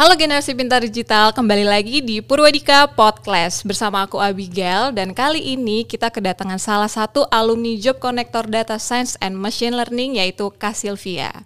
Halo 0.00 0.16
generasi 0.16 0.56
pintar 0.56 0.80
digital, 0.80 1.28
kembali 1.36 1.68
lagi 1.68 2.00
di 2.00 2.24
Purwadika 2.24 2.88
Podcast 2.88 3.60
bersama 3.68 4.08
aku 4.08 4.16
Abigail 4.16 4.96
dan 4.96 5.12
kali 5.12 5.52
ini 5.52 5.84
kita 5.84 6.08
kedatangan 6.08 6.56
salah 6.56 6.88
satu 6.88 7.28
alumni 7.28 7.76
Job 7.76 8.00
Connector 8.00 8.48
Data 8.48 8.80
Science 8.80 9.20
and 9.20 9.36
Machine 9.36 9.76
Learning 9.76 10.16
yaitu 10.16 10.48
Kak 10.56 10.72
Sylvia. 10.72 11.44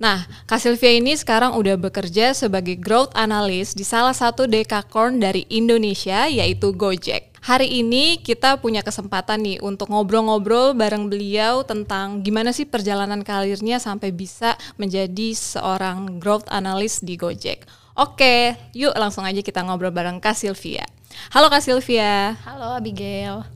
Nah, 0.00 0.24
Kak 0.48 0.56
Sylvia 0.56 0.96
ini 0.96 1.20
sekarang 1.20 1.52
udah 1.52 1.76
bekerja 1.76 2.32
sebagai 2.32 2.80
Growth 2.80 3.12
Analyst 3.12 3.76
di 3.76 3.84
salah 3.84 4.16
satu 4.16 4.48
dekakorn 4.48 5.20
dari 5.20 5.44
Indonesia 5.52 6.32
yaitu 6.32 6.72
Gojek. 6.72 7.35
Hari 7.46 7.78
ini 7.78 8.18
kita 8.18 8.58
punya 8.58 8.82
kesempatan 8.82 9.38
nih 9.38 9.62
untuk 9.62 9.86
ngobrol-ngobrol 9.94 10.74
bareng 10.74 11.06
beliau 11.06 11.62
tentang 11.62 12.18
gimana 12.26 12.50
sih 12.50 12.66
perjalanan 12.66 13.22
karirnya 13.22 13.78
sampai 13.78 14.10
bisa 14.10 14.58
menjadi 14.74 15.30
seorang 15.30 16.18
growth 16.18 16.50
analyst 16.50 17.06
di 17.06 17.14
Gojek. 17.14 17.62
Oke, 17.94 18.58
yuk 18.74 18.98
langsung 18.98 19.22
aja 19.22 19.38
kita 19.46 19.62
ngobrol 19.62 19.94
bareng 19.94 20.18
Kak 20.18 20.34
Sylvia. 20.34 20.82
Halo 21.30 21.46
Kak 21.46 21.62
Sylvia. 21.62 22.34
Halo 22.42 22.82
Abigail. 22.82 23.46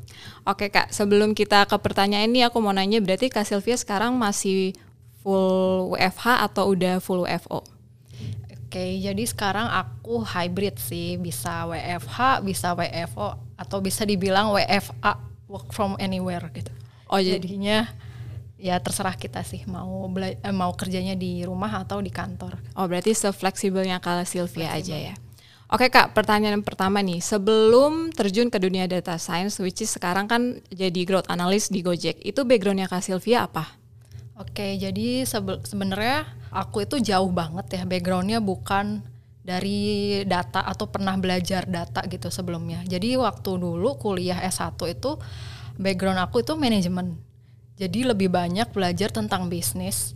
Oke 0.47 0.71
Kak, 0.71 0.95
sebelum 0.95 1.35
kita 1.35 1.67
ke 1.67 1.75
pertanyaan 1.83 2.31
ini 2.31 2.47
aku 2.47 2.63
mau 2.63 2.71
nanya 2.71 3.03
berarti 3.03 3.27
Kak 3.27 3.43
Sylvia 3.43 3.75
sekarang 3.75 4.15
masih 4.15 4.71
full 5.27 5.99
WFH 5.99 6.47
atau 6.47 6.79
udah 6.79 7.03
full 7.03 7.27
WFO? 7.27 7.67
Oke, 8.71 9.03
jadi 9.03 9.27
sekarang 9.27 9.67
aku 9.67 10.23
hybrid 10.23 10.79
sih, 10.79 11.19
bisa 11.19 11.67
WFH, 11.67 12.47
bisa 12.47 12.71
WFO, 12.79 13.50
atau 13.61 13.85
bisa 13.85 14.09
dibilang 14.09 14.57
WFA, 14.57 15.21
work 15.45 15.69
from 15.77 16.01
anywhere 16.01 16.49
gitu. 16.57 16.73
Oh 17.13 17.21
jadinya 17.21 17.85
ya 18.57 18.81
terserah 18.81 19.17
kita 19.17 19.45
sih 19.45 19.69
mau 19.69 20.09
bela 20.09 20.33
eh, 20.33 20.55
mau 20.55 20.73
kerjanya 20.73 21.13
di 21.13 21.45
rumah 21.45 21.85
atau 21.85 22.01
di 22.01 22.09
kantor. 22.09 22.57
Oh 22.73 22.89
berarti 22.89 23.13
sefleksibelnya 23.13 24.01
kalau 24.01 24.25
Sylvia 24.25 24.73
Flexible. 24.73 24.97
aja 24.97 24.97
ya. 25.13 25.15
Oke 25.71 25.87
kak, 25.87 26.19
pertanyaan 26.19 26.67
pertama 26.67 26.99
nih, 26.99 27.23
sebelum 27.23 28.11
terjun 28.11 28.51
ke 28.51 28.59
dunia 28.59 28.91
data 28.91 29.15
science, 29.23 29.63
which 29.63 29.87
is 29.87 29.95
sekarang 29.95 30.27
kan 30.27 30.59
jadi 30.67 31.07
growth 31.07 31.31
analyst 31.31 31.71
di 31.71 31.79
Gojek, 31.79 32.19
itu 32.27 32.43
backgroundnya 32.43 32.91
kak 32.91 33.07
Sylvia 33.07 33.47
apa? 33.47 33.79
Oke, 34.35 34.75
jadi 34.75 35.23
sebenarnya 35.63 36.27
aku 36.51 36.83
itu 36.83 36.99
jauh 36.99 37.31
banget 37.31 37.71
ya 37.71 37.83
backgroundnya 37.87 38.43
bukan 38.43 39.05
dari 39.41 40.21
data 40.29 40.63
atau 40.65 40.89
pernah 40.93 41.17
belajar 41.17 41.65
data 41.65 42.05
gitu 42.07 42.29
sebelumnya. 42.29 42.85
Jadi 42.85 43.17
waktu 43.17 43.57
dulu 43.57 43.97
kuliah 43.97 44.41
S1 44.45 44.77
itu 44.93 45.17
background 45.81 46.21
aku 46.21 46.45
itu 46.45 46.53
manajemen. 46.57 47.17
Jadi 47.81 48.05
lebih 48.05 48.29
banyak 48.29 48.69
belajar 48.77 49.09
tentang 49.09 49.49
bisnis, 49.49 50.13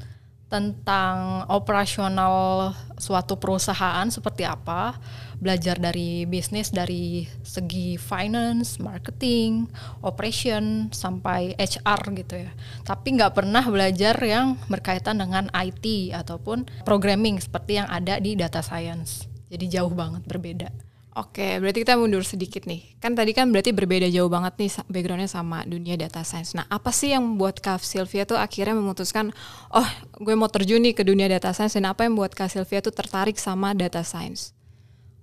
tentang 0.54 1.42
operasional 1.50 2.70
suatu 2.94 3.34
perusahaan 3.42 4.06
seperti 4.06 4.46
apa, 4.46 4.94
belajar 5.42 5.82
dari 5.82 6.22
bisnis 6.30 6.70
dari 6.70 7.26
segi 7.42 7.98
finance, 7.98 8.78
marketing, 8.78 9.66
operation 10.06 10.94
sampai 10.94 11.58
HR 11.58 12.00
gitu 12.22 12.46
ya. 12.46 12.54
Tapi 12.86 13.18
nggak 13.18 13.34
pernah 13.34 13.66
belajar 13.66 14.14
yang 14.22 14.54
berkaitan 14.70 15.18
dengan 15.18 15.50
IT 15.50 16.14
ataupun 16.14 16.86
programming 16.86 17.42
seperti 17.42 17.82
yang 17.82 17.90
ada 17.90 18.22
di 18.22 18.38
data 18.38 18.62
science. 18.62 19.26
Jadi 19.50 19.66
jauh 19.66 19.90
banget 19.90 20.22
berbeda. 20.22 20.93
Oke, 21.14 21.62
berarti 21.62 21.86
kita 21.86 21.94
mundur 21.94 22.26
sedikit 22.26 22.66
nih. 22.66 22.98
Kan 22.98 23.14
tadi 23.14 23.30
kan 23.30 23.46
berarti 23.54 23.70
berbeda 23.70 24.10
jauh 24.10 24.26
banget 24.26 24.58
nih 24.58 24.70
backgroundnya 24.90 25.30
sama 25.30 25.62
dunia 25.62 25.94
data 25.94 26.26
science. 26.26 26.58
Nah, 26.58 26.66
apa 26.66 26.90
sih 26.90 27.14
yang 27.14 27.22
membuat 27.22 27.62
Kak 27.62 27.86
Sylvia 27.86 28.26
tuh 28.26 28.34
akhirnya 28.34 28.74
memutuskan, 28.74 29.30
oh 29.70 29.88
gue 30.18 30.34
mau 30.34 30.50
terjun 30.50 30.82
nih 30.82 30.90
ke 30.90 31.06
dunia 31.06 31.30
data 31.30 31.54
science, 31.54 31.78
dan 31.78 31.86
apa 31.86 32.02
yang 32.02 32.18
membuat 32.18 32.34
Kak 32.34 32.50
Sylvia 32.50 32.82
tuh 32.82 32.90
tertarik 32.90 33.38
sama 33.38 33.78
data 33.78 34.02
science? 34.02 34.58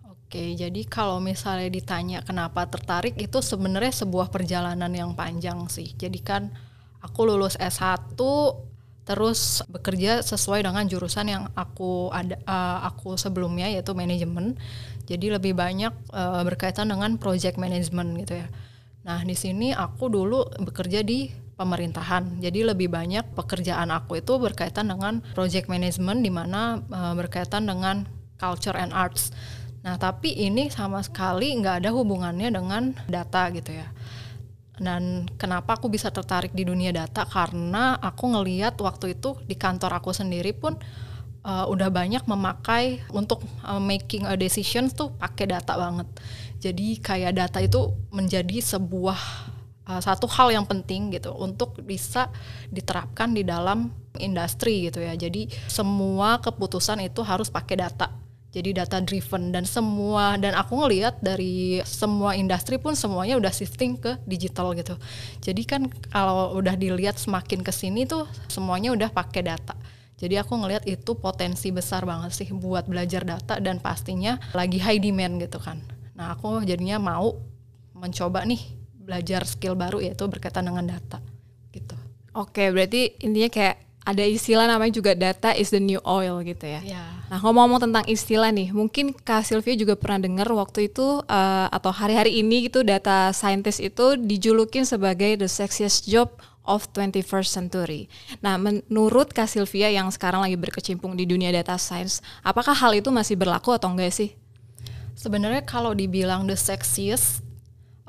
Oke, 0.08 0.56
jadi 0.56 0.80
kalau 0.88 1.20
misalnya 1.20 1.68
ditanya 1.68 2.24
kenapa 2.24 2.72
tertarik, 2.72 3.20
itu 3.20 3.44
sebenarnya 3.44 3.92
sebuah 3.92 4.32
perjalanan 4.32 4.96
yang 4.96 5.12
panjang 5.12 5.68
sih. 5.68 5.92
Jadi 5.92 6.24
kan 6.24 6.56
aku 7.04 7.28
lulus 7.28 7.60
S1, 7.60 8.16
terus 9.02 9.66
bekerja 9.66 10.22
sesuai 10.22 10.62
dengan 10.62 10.86
jurusan 10.86 11.26
yang 11.26 11.44
aku 11.58 12.14
ada 12.14 12.38
uh, 12.46 12.86
aku 12.86 13.18
sebelumnya 13.18 13.66
yaitu 13.66 13.98
manajemen 13.98 14.54
jadi 15.10 15.36
lebih 15.36 15.58
banyak 15.58 15.92
uh, 16.14 16.42
berkaitan 16.46 16.88
dengan 16.88 17.18
project 17.20 17.60
management 17.60 18.16
gitu 18.24 18.40
ya. 18.40 18.48
Nah, 19.02 19.20
di 19.26 19.34
sini 19.34 19.74
aku 19.74 20.08
dulu 20.08 20.46
bekerja 20.62 21.02
di 21.02 21.34
pemerintahan. 21.58 22.40
Jadi 22.40 22.64
lebih 22.64 22.88
banyak 22.88 23.34
pekerjaan 23.34 23.90
aku 23.92 24.22
itu 24.22 24.38
berkaitan 24.38 24.88
dengan 24.88 25.26
project 25.34 25.68
management 25.68 26.22
di 26.22 26.32
mana 26.32 26.80
uh, 26.90 27.14
berkaitan 27.18 27.68
dengan 27.68 28.06
culture 28.38 28.78
and 28.78 28.94
arts. 28.94 29.34
Nah, 29.82 29.98
tapi 29.98 30.38
ini 30.38 30.70
sama 30.70 31.02
sekali 31.02 31.58
nggak 31.58 31.86
ada 31.86 31.90
hubungannya 31.92 32.54
dengan 32.54 32.94
data 33.10 33.50
gitu 33.50 33.74
ya. 33.74 33.90
Dan 34.82 35.30
kenapa 35.38 35.78
aku 35.78 35.94
bisa 35.94 36.10
tertarik 36.10 36.58
di 36.58 36.66
dunia 36.66 36.90
data? 36.90 37.22
Karena 37.30 38.02
aku 38.02 38.34
ngeliat 38.34 38.74
waktu 38.82 39.14
itu 39.14 39.38
di 39.46 39.54
kantor 39.54 40.02
aku 40.02 40.10
sendiri 40.10 40.58
pun 40.58 40.74
uh, 41.46 41.66
udah 41.70 41.94
banyak 41.94 42.26
memakai 42.26 43.06
untuk 43.14 43.46
uh, 43.62 43.78
making 43.78 44.26
a 44.26 44.34
decision 44.34 44.90
tuh 44.90 45.14
pakai 45.22 45.54
data 45.54 45.78
banget. 45.78 46.10
Jadi 46.62 46.98
kayak 46.98 47.34
data 47.38 47.62
itu 47.62 47.94
menjadi 48.10 48.58
sebuah 48.58 49.22
uh, 49.86 50.02
satu 50.02 50.26
hal 50.30 50.54
yang 50.54 50.66
penting 50.66 51.14
gitu 51.14 51.34
untuk 51.34 51.78
bisa 51.86 52.30
diterapkan 52.74 53.34
di 53.34 53.46
dalam 53.46 53.94
industri 54.18 54.90
gitu 54.90 55.02
ya. 55.02 55.14
Jadi 55.14 55.50
semua 55.70 56.42
keputusan 56.42 57.06
itu 57.06 57.22
harus 57.22 57.50
pakai 57.54 57.86
data. 57.86 58.21
Jadi 58.52 58.76
data 58.76 59.00
driven 59.00 59.56
dan 59.56 59.64
semua 59.64 60.36
dan 60.36 60.52
aku 60.60 60.76
ngelihat 60.76 61.24
dari 61.24 61.80
semua 61.88 62.36
industri 62.36 62.76
pun 62.76 63.00
semuanya 63.00 63.40
udah 63.40 63.48
shifting 63.48 63.96
ke 63.96 64.20
digital 64.28 64.76
gitu. 64.76 65.00
Jadi 65.40 65.64
kan 65.64 65.88
kalau 66.12 66.60
udah 66.60 66.76
dilihat 66.76 67.16
semakin 67.16 67.64
ke 67.64 67.72
sini 67.72 68.04
tuh 68.04 68.28
semuanya 68.52 68.92
udah 68.92 69.08
pakai 69.08 69.48
data. 69.48 69.72
Jadi 70.20 70.36
aku 70.36 70.54
ngelihat 70.60 70.84
itu 70.84 71.16
potensi 71.16 71.72
besar 71.72 72.04
banget 72.04 72.36
sih 72.36 72.52
buat 72.52 72.86
belajar 72.92 73.24
data 73.24 73.58
dan 73.58 73.80
pastinya 73.80 74.36
lagi 74.52 74.84
high 74.84 75.00
demand 75.00 75.40
gitu 75.40 75.58
kan. 75.58 75.80
Nah 76.14 76.36
aku 76.36 76.60
jadinya 76.68 77.00
mau 77.00 77.40
mencoba 77.96 78.44
nih 78.44 78.60
belajar 79.00 79.48
skill 79.48 79.80
baru 79.80 80.04
yaitu 80.04 80.28
berkaitan 80.28 80.68
dengan 80.68 80.92
data 80.92 81.24
gitu. 81.72 81.96
Oke 82.36 82.68
berarti 82.68 83.16
intinya 83.24 83.48
kayak 83.48 83.91
ada 84.02 84.26
istilah 84.26 84.66
namanya 84.66 84.98
juga 84.98 85.14
data 85.14 85.54
is 85.54 85.70
the 85.70 85.78
new 85.78 86.02
oil 86.02 86.42
gitu 86.42 86.66
ya. 86.66 86.82
Yeah. 86.82 87.10
Nah 87.30 87.38
ngomong-ngomong 87.38 87.86
tentang 87.86 88.06
istilah 88.10 88.50
nih, 88.50 88.74
mungkin 88.74 89.14
Kak 89.14 89.46
Sylvia 89.46 89.78
juga 89.78 89.94
pernah 89.94 90.26
dengar 90.26 90.50
waktu 90.50 90.90
itu 90.90 91.22
uh, 91.22 91.68
atau 91.70 91.94
hari-hari 91.94 92.42
ini 92.42 92.66
gitu 92.66 92.82
data 92.82 93.30
scientist 93.30 93.78
itu 93.78 94.18
dijulukin 94.18 94.90
sebagai 94.90 95.38
the 95.38 95.46
sexiest 95.46 96.10
job 96.10 96.34
of 96.66 96.90
21st 96.94 97.50
century. 97.50 98.10
Nah, 98.42 98.58
menurut 98.58 99.34
Kak 99.34 99.50
Sylvia 99.50 99.90
yang 99.90 100.10
sekarang 100.10 100.46
lagi 100.46 100.58
berkecimpung 100.58 101.18
di 101.18 101.26
dunia 101.26 101.50
data 101.54 101.78
science, 101.78 102.22
apakah 102.46 102.74
hal 102.74 102.94
itu 102.94 103.10
masih 103.10 103.38
berlaku 103.38 103.74
atau 103.74 103.90
enggak 103.90 104.14
sih? 104.14 104.34
Sebenarnya 105.18 105.62
kalau 105.66 105.94
dibilang 105.94 106.50
the 106.50 106.58
sexiest, 106.58 107.46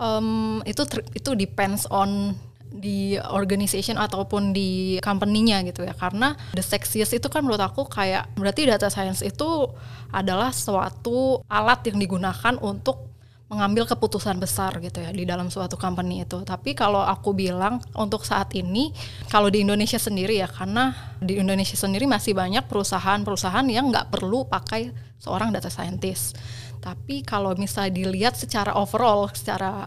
um, 0.00 0.60
itu 0.64 0.84
itu 1.12 1.30
depends 1.36 1.84
on 1.88 2.36
di 2.72 3.20
organization 3.20 4.00
ataupun 4.00 4.56
di 4.56 4.96
company-nya 5.04 5.60
gitu 5.68 5.84
ya 5.84 5.92
karena 5.92 6.32
the 6.56 6.64
sexiest 6.64 7.12
itu 7.12 7.28
kan 7.28 7.44
menurut 7.44 7.60
aku 7.60 7.84
kayak 7.84 8.32
berarti 8.34 8.64
data 8.64 8.88
science 8.88 9.20
itu 9.20 9.68
adalah 10.08 10.50
suatu 10.50 11.44
alat 11.48 11.84
yang 11.92 12.00
digunakan 12.00 12.56
untuk 12.60 13.12
mengambil 13.52 13.84
keputusan 13.84 14.40
besar 14.40 14.80
gitu 14.80 15.04
ya 15.04 15.12
di 15.12 15.28
dalam 15.28 15.52
suatu 15.52 15.76
company 15.76 16.24
itu. 16.24 16.40
Tapi 16.40 16.72
kalau 16.72 17.04
aku 17.04 17.36
bilang 17.36 17.84
untuk 17.92 18.24
saat 18.24 18.48
ini 18.56 18.96
kalau 19.28 19.52
di 19.52 19.60
Indonesia 19.60 20.00
sendiri 20.00 20.40
ya 20.40 20.48
karena 20.48 20.96
di 21.20 21.36
Indonesia 21.36 21.76
sendiri 21.76 22.08
masih 22.08 22.32
banyak 22.32 22.64
perusahaan-perusahaan 22.64 23.68
yang 23.68 23.92
nggak 23.92 24.08
perlu 24.08 24.48
pakai 24.48 24.88
seorang 25.20 25.52
data 25.52 25.68
scientist. 25.68 26.40
Tapi 26.80 27.20
kalau 27.28 27.52
misalnya 27.54 27.92
dilihat 27.92 28.40
secara 28.40 28.72
overall, 28.72 29.28
secara 29.30 29.84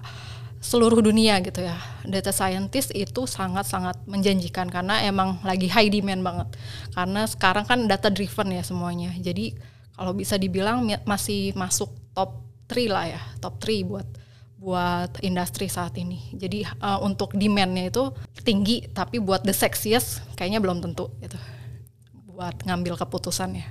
seluruh 0.59 0.99
dunia 0.99 1.37
gitu 1.45 1.61
ya, 1.61 1.77
data 2.03 2.33
scientist 2.33 2.89
itu 2.95 3.29
sangat-sangat 3.29 4.01
menjanjikan 4.09 4.65
karena 4.67 5.05
emang 5.05 5.37
lagi 5.45 5.69
high 5.69 5.91
demand 5.93 6.21
banget. 6.25 6.47
Karena 6.91 7.21
sekarang 7.29 7.65
kan 7.69 7.79
data 7.85 8.09
driven 8.09 8.49
ya 8.55 8.63
semuanya. 8.65 9.13
Jadi 9.21 9.53
kalau 9.95 10.11
bisa 10.11 10.35
dibilang 10.35 10.83
masih 11.05 11.55
masuk 11.55 11.93
top 12.17 12.43
3 12.67 12.89
lah 12.89 13.05
ya, 13.07 13.21
top 13.39 13.61
3 13.61 13.85
buat 13.85 14.07
buat 14.55 15.21
industri 15.21 15.69
saat 15.69 15.93
ini. 16.01 16.33
Jadi 16.33 16.65
uh, 16.81 16.97
untuk 17.05 17.37
demandnya 17.37 17.85
itu 17.93 18.09
tinggi, 18.41 18.89
tapi 18.89 19.21
buat 19.21 19.45
the 19.45 19.53
sexiest 19.53 20.25
kayaknya 20.33 20.57
belum 20.57 20.81
tentu 20.81 21.13
gitu. 21.21 21.37
Buat 22.33 22.65
ngambil 22.65 22.97
keputusan 22.97 23.61
ya. 23.61 23.67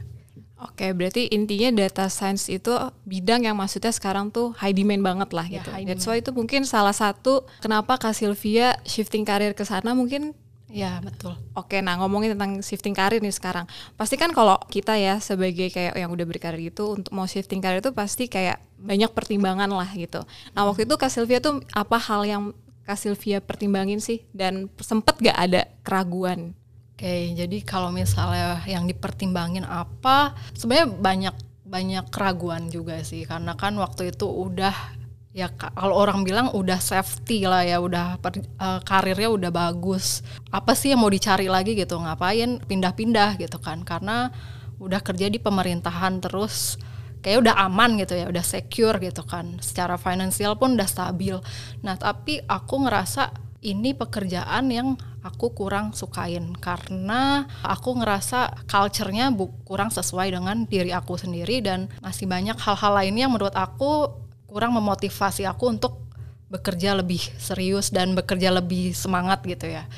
Oke, 0.64 0.96
berarti 0.96 1.28
intinya 1.28 1.84
data 1.84 2.08
science 2.08 2.48
itu 2.48 2.72
bidang 3.04 3.44
yang 3.44 3.54
maksudnya 3.60 3.92
sekarang 3.92 4.32
tuh 4.32 4.56
high 4.56 4.72
demand 4.72 5.04
banget 5.04 5.30
lah 5.36 5.46
ya, 5.46 5.60
gitu. 5.60 5.70
That's 5.84 6.08
why 6.08 6.24
itu 6.24 6.32
mungkin 6.32 6.64
salah 6.64 6.96
satu 6.96 7.44
kenapa 7.60 8.00
Kak 8.00 8.16
Sylvia 8.16 8.80
shifting 8.88 9.28
karir 9.28 9.52
ke 9.52 9.62
sana 9.68 9.92
mungkin 9.92 10.32
Iya 10.74 10.98
betul. 11.06 11.38
Oke, 11.54 11.78
nah 11.78 11.94
ngomongin 12.02 12.34
tentang 12.34 12.58
shifting 12.58 12.98
karir 12.98 13.22
nih 13.22 13.30
sekarang. 13.30 13.62
Pasti 13.94 14.18
kan 14.18 14.34
kalau 14.34 14.58
kita 14.66 14.98
ya 14.98 15.22
sebagai 15.22 15.70
kayak 15.70 15.94
yang 15.94 16.10
udah 16.10 16.26
berkarir 16.26 16.58
gitu 16.66 16.98
untuk 16.98 17.14
mau 17.14 17.30
shifting 17.30 17.62
karir 17.62 17.78
itu 17.78 17.94
pasti 17.94 18.26
kayak 18.26 18.58
banyak 18.82 19.06
pertimbangan 19.14 19.70
lah 19.70 19.86
gitu. 19.94 20.26
Nah 20.50 20.66
waktu 20.66 20.82
itu 20.82 20.98
Kak 20.98 21.14
Sylvia 21.14 21.38
tuh 21.38 21.62
apa 21.70 21.94
hal 21.94 22.26
yang 22.26 22.42
Kak 22.90 22.98
Sylvia 22.98 23.38
pertimbangin 23.38 24.02
sih 24.02 24.26
dan 24.34 24.66
sempet 24.82 25.22
gak 25.22 25.38
ada 25.38 25.70
keraguan? 25.86 26.58
Oke, 26.94 27.34
jadi 27.34 27.58
kalau 27.66 27.90
misalnya 27.90 28.62
yang 28.70 28.86
dipertimbangin 28.86 29.66
apa, 29.66 30.38
sebenarnya 30.54 30.94
banyak 30.94 31.36
banyak 31.66 32.06
keraguan 32.06 32.70
juga 32.70 33.02
sih. 33.02 33.26
Karena 33.26 33.58
kan 33.58 33.74
waktu 33.82 34.14
itu 34.14 34.30
udah 34.30 34.94
ya 35.34 35.50
kalau 35.58 35.98
orang 35.98 36.22
bilang 36.22 36.54
udah 36.54 36.78
safety 36.78 37.50
lah 37.50 37.66
ya 37.66 37.82
udah 37.82 38.22
per, 38.22 38.38
uh, 38.62 38.78
karirnya 38.86 39.26
udah 39.26 39.50
bagus. 39.50 40.22
Apa 40.54 40.78
sih 40.78 40.94
yang 40.94 41.02
mau 41.02 41.10
dicari 41.10 41.50
lagi 41.50 41.74
gitu? 41.74 41.98
Ngapain 41.98 42.62
pindah-pindah 42.62 43.42
gitu 43.42 43.58
kan? 43.58 43.82
Karena 43.82 44.30
udah 44.78 45.02
kerja 45.02 45.26
di 45.26 45.42
pemerintahan 45.42 46.22
terus 46.22 46.78
kayak 47.26 47.42
udah 47.42 47.58
aman 47.66 47.98
gitu 47.98 48.14
ya 48.14 48.30
udah 48.30 48.46
secure 48.46 49.02
gitu 49.02 49.26
kan. 49.26 49.58
Secara 49.58 49.98
finansial 49.98 50.54
pun 50.54 50.78
udah 50.78 50.86
stabil. 50.86 51.34
Nah 51.82 51.98
tapi 51.98 52.38
aku 52.46 52.86
ngerasa 52.86 53.34
ini 53.64 53.96
pekerjaan 53.96 54.68
yang 54.68 54.88
aku 55.24 55.56
kurang 55.56 55.96
sukain 55.96 56.52
karena 56.60 57.48
aku 57.64 57.96
ngerasa 57.96 58.68
culture-nya 58.68 59.32
kurang 59.64 59.88
sesuai 59.88 60.36
dengan 60.36 60.68
diri 60.68 60.92
aku 60.92 61.16
sendiri 61.16 61.64
dan 61.64 61.88
masih 62.04 62.28
banyak 62.28 62.60
hal-hal 62.60 62.92
lainnya 62.92 63.24
yang 63.24 63.32
menurut 63.32 63.56
aku 63.56 64.12
kurang 64.44 64.76
memotivasi 64.76 65.48
aku 65.48 65.72
untuk 65.72 66.04
bekerja 66.52 66.94
lebih 66.94 67.18
serius 67.40 67.90
dan 67.90 68.14
bekerja 68.14 68.52
lebih 68.52 68.94
semangat 68.94 69.42
gitu 69.42 69.66
ya. 69.66 69.88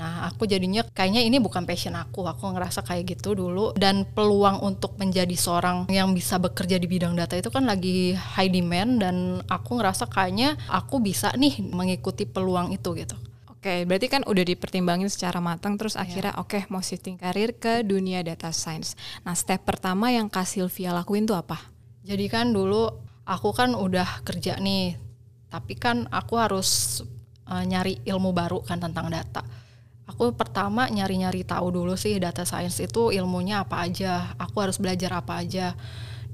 Nah, 0.00 0.32
aku 0.32 0.48
jadinya 0.48 0.80
kayaknya 0.96 1.20
ini 1.20 1.36
bukan 1.36 1.68
passion 1.68 1.92
aku. 1.92 2.24
Aku 2.24 2.48
ngerasa 2.56 2.80
kayak 2.80 3.20
gitu 3.20 3.36
dulu 3.36 3.76
dan 3.76 4.08
peluang 4.08 4.64
untuk 4.64 4.96
menjadi 4.96 5.36
seorang 5.36 5.92
yang 5.92 6.16
bisa 6.16 6.40
bekerja 6.40 6.80
di 6.80 6.88
bidang 6.88 7.12
data 7.12 7.36
itu 7.36 7.52
kan 7.52 7.68
lagi 7.68 8.16
high 8.16 8.48
demand 8.48 9.04
dan 9.04 9.16
aku 9.44 9.76
ngerasa 9.76 10.08
kayaknya 10.08 10.56
aku 10.72 11.04
bisa 11.04 11.28
nih 11.36 11.60
mengikuti 11.60 12.24
peluang 12.24 12.72
itu 12.72 12.96
gitu. 12.96 13.12
Oke, 13.52 13.84
berarti 13.84 14.08
kan 14.08 14.24
udah 14.24 14.40
dipertimbangin 14.40 15.12
secara 15.12 15.36
matang 15.36 15.76
terus 15.76 15.92
yeah. 15.92 16.08
akhirnya 16.08 16.32
oke 16.40 16.56
okay, 16.56 16.62
mau 16.72 16.80
shifting 16.80 17.20
karir 17.20 17.52
ke 17.52 17.84
dunia 17.84 18.24
data 18.24 18.48
science. 18.56 18.96
Nah, 19.20 19.36
step 19.36 19.68
pertama 19.68 20.08
yang 20.08 20.32
Kak 20.32 20.48
Sylvia 20.48 20.96
lakuin 20.96 21.28
tuh 21.28 21.36
apa? 21.36 21.60
Jadi 22.00 22.24
kan 22.32 22.56
dulu 22.56 22.88
aku 23.28 23.52
kan 23.52 23.76
udah 23.76 24.24
kerja 24.24 24.56
nih 24.56 24.96
tapi 25.50 25.74
kan 25.76 26.06
aku 26.08 26.38
harus 26.38 27.02
uh, 27.50 27.62
nyari 27.66 28.00
ilmu 28.06 28.30
baru 28.30 28.62
kan 28.62 28.78
tentang 28.78 29.10
data 29.10 29.42
aku 30.10 30.34
pertama 30.34 30.90
nyari-nyari 30.90 31.46
tahu 31.46 31.70
dulu 31.70 31.94
sih 31.94 32.18
data 32.18 32.42
science 32.42 32.82
itu 32.82 33.14
ilmunya 33.14 33.62
apa 33.62 33.86
aja 33.86 34.34
aku 34.34 34.58
harus 34.58 34.82
belajar 34.82 35.14
apa 35.14 35.38
aja 35.38 35.78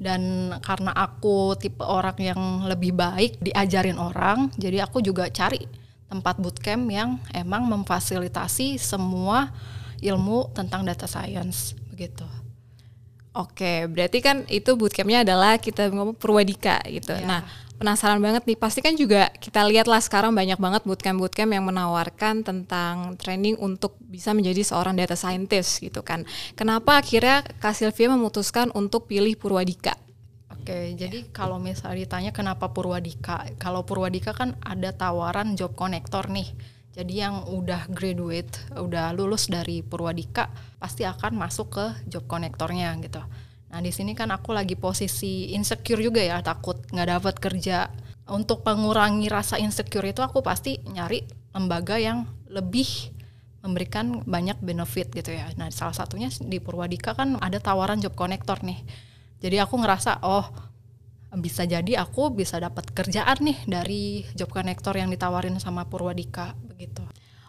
dan 0.01 0.53
karena 0.65 0.93
aku 0.97 1.57
tipe 1.61 1.85
orang 1.85 2.17
yang 2.17 2.41
lebih 2.65 2.97
baik 2.97 3.37
diajarin 3.41 4.01
orang 4.01 4.49
jadi 4.57 4.89
aku 4.89 5.05
juga 5.05 5.29
cari 5.29 5.69
tempat 6.09 6.41
bootcamp 6.41 6.89
yang 6.89 7.21
emang 7.37 7.69
memfasilitasi 7.69 8.81
semua 8.81 9.53
ilmu 10.01 10.53
tentang 10.57 10.85
data 10.85 11.05
science 11.05 11.77
begitu 11.93 12.25
Oke, 13.37 13.85
berarti 13.85 14.25
kan 14.25 14.49
itu 14.49 14.73
bootcampnya 14.81 15.21
adalah 15.21 15.61
kita 15.61 15.93
ngomong 15.93 16.17
Purwadika 16.17 16.81
gitu. 16.89 17.13
Yeah. 17.13 17.29
Nah, 17.29 17.41
penasaran 17.77 18.21
banget 18.21 18.45
nih. 18.49 18.59
Pasti 18.59 18.81
kan 18.83 18.97
juga 18.97 19.29
kita 19.37 19.65
lihat 19.69 19.87
lah 19.87 20.01
sekarang 20.01 20.33
banyak 20.33 20.59
banget 20.59 20.83
bootcamp-bootcamp 20.85 21.53
yang 21.53 21.65
menawarkan 21.69 22.43
tentang 22.43 23.15
training 23.21 23.57
untuk 23.61 23.97
bisa 24.01 24.33
menjadi 24.33 24.65
seorang 24.65 24.97
data 24.97 25.15
scientist 25.15 25.81
gitu 25.81 26.01
kan. 26.01 26.25
Kenapa 26.59 27.01
akhirnya 27.01 27.45
Kak 27.61 27.77
Sylvia 27.77 28.13
memutuskan 28.13 28.73
untuk 28.73 29.09
pilih 29.09 29.37
Purwadika? 29.39 29.95
Oke, 30.51 30.99
jadi 30.99 31.31
kalau 31.31 31.63
misalnya 31.63 32.03
ditanya 32.03 32.35
kenapa 32.35 32.75
Purwadika, 32.75 33.47
kalau 33.61 33.87
Purwadika 33.87 34.35
kan 34.35 34.59
ada 34.67 34.91
tawaran 34.91 35.55
job 35.55 35.79
connector 35.79 36.27
nih 36.27 36.51
jadi 36.97 37.29
yang 37.29 37.45
udah 37.45 37.93
graduate, 37.93 38.73
udah 38.73 39.13
lulus 39.13 39.53
dari 39.53 39.85
Purwadika 39.85 40.49
pasti 40.81 41.05
akan 41.05 41.37
masuk 41.37 41.69
ke 41.77 41.85
job 42.09 42.25
konektornya 42.25 42.97
gitu. 43.05 43.21
Nah 43.77 43.85
di 43.85 43.93
sini 43.93 44.17
kan 44.17 44.33
aku 44.33 44.57
lagi 44.57 44.73
posisi 44.73 45.53
insecure 45.53 46.01
juga 46.01 46.25
ya, 46.25 46.41
takut 46.41 46.81
nggak 46.89 47.21
dapat 47.21 47.35
kerja. 47.37 47.93
Untuk 48.25 48.65
mengurangi 48.65 49.29
rasa 49.29 49.61
insecure 49.61 50.09
itu 50.09 50.25
aku 50.25 50.41
pasti 50.41 50.81
nyari 50.81 51.21
lembaga 51.53 52.01
yang 52.01 52.25
lebih 52.49 52.89
memberikan 53.61 54.25
banyak 54.25 54.57
benefit 54.65 55.13
gitu 55.13 55.37
ya. 55.37 55.53
Nah 55.61 55.69
salah 55.69 55.93
satunya 55.93 56.33
di 56.41 56.57
Purwadika 56.57 57.13
kan 57.13 57.37
ada 57.37 57.61
tawaran 57.61 58.01
job 58.01 58.17
konektor 58.17 58.65
nih. 58.65 58.81
Jadi 59.45 59.61
aku 59.61 59.77
ngerasa 59.77 60.25
oh 60.25 60.49
bisa 61.37 61.69
jadi 61.69 62.01
aku 62.01 62.33
bisa 62.33 62.57
dapat 62.57 62.89
kerjaan 62.97 63.45
nih 63.45 63.61
dari 63.69 64.25
job 64.33 64.49
connector 64.49 64.97
yang 64.97 65.13
ditawarin 65.13 65.61
sama 65.61 65.85
Purwadika 65.85 66.57
begitu. 66.65 67.05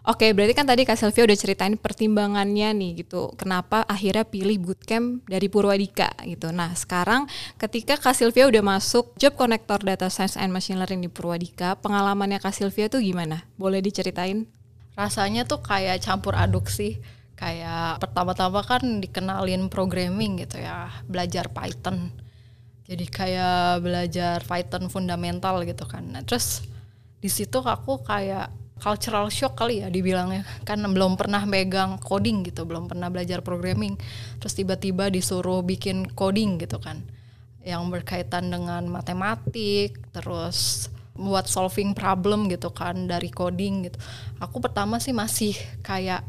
Oke, 0.08 0.32
berarti 0.32 0.56
kan 0.56 0.64
tadi 0.64 0.88
Kak 0.88 0.96
Sylvia 0.96 1.28
udah 1.28 1.36
ceritain 1.36 1.76
pertimbangannya 1.76 2.72
nih 2.72 3.04
gitu. 3.04 3.36
Kenapa 3.36 3.84
akhirnya 3.84 4.24
pilih 4.24 4.56
bootcamp 4.56 5.28
dari 5.28 5.52
Purwadika 5.52 6.16
gitu. 6.24 6.48
Nah, 6.56 6.72
sekarang 6.72 7.28
ketika 7.60 8.00
Kak 8.00 8.16
Sylvia 8.16 8.48
udah 8.48 8.64
masuk 8.64 9.12
job 9.20 9.36
connector 9.36 9.84
data 9.84 10.08
science 10.08 10.40
and 10.40 10.56
machine 10.56 10.80
learning 10.80 11.04
di 11.04 11.12
Purwadika, 11.12 11.76
pengalamannya 11.84 12.40
Kak 12.40 12.56
Sylvia 12.56 12.88
tuh 12.88 13.04
gimana? 13.04 13.44
Boleh 13.60 13.84
diceritain? 13.84 14.48
Rasanya 14.96 15.44
tuh 15.44 15.60
kayak 15.60 16.00
campur 16.00 16.40
aduk 16.40 16.72
sih. 16.72 17.04
Kayak 17.36 18.00
pertama-tama 18.00 18.64
kan 18.64 19.04
dikenalin 19.04 19.68
programming 19.68 20.40
gitu 20.40 20.64
ya, 20.64 20.88
belajar 21.04 21.52
Python 21.52 22.16
jadi 22.88 23.06
kayak 23.06 23.84
belajar 23.84 24.38
Python 24.48 24.88
fundamental 24.88 25.62
gitu 25.68 25.84
kan 25.84 26.08
nah, 26.08 26.24
terus 26.24 26.64
di 27.20 27.28
situ 27.28 27.60
aku 27.60 28.00
kayak 28.02 28.48
cultural 28.78 29.28
shock 29.34 29.58
kali 29.58 29.84
ya 29.84 29.92
dibilangnya. 29.92 30.46
Kan 30.64 30.86
belum 30.86 31.18
pernah 31.20 31.44
megang 31.44 32.00
coding 32.00 32.46
gitu 32.48 32.64
belum 32.64 32.88
pernah 32.88 33.12
belajar 33.12 33.44
programming. 33.44 33.98
Terus 34.40 34.54
tiba-tiba 34.56 35.10
disuruh 35.12 35.66
bikin 35.66 36.10
coding 36.14 36.62
gitu 36.62 36.78
kan. 36.80 37.02
Yang 37.66 37.84
berkaitan 38.00 38.54
dengan 38.54 38.88
matematik 38.88 40.00
terus 40.16 40.88
buat 41.18 41.50
solving 41.50 41.98
problem 41.98 42.46
gitu 42.48 42.70
kan 42.70 43.10
dari 43.10 43.34
coding 43.34 43.90
gitu. 43.90 43.98
Aku 44.38 44.62
pertama 44.62 45.02
sih 45.02 45.12
masih 45.12 45.58
kayak 45.82 46.22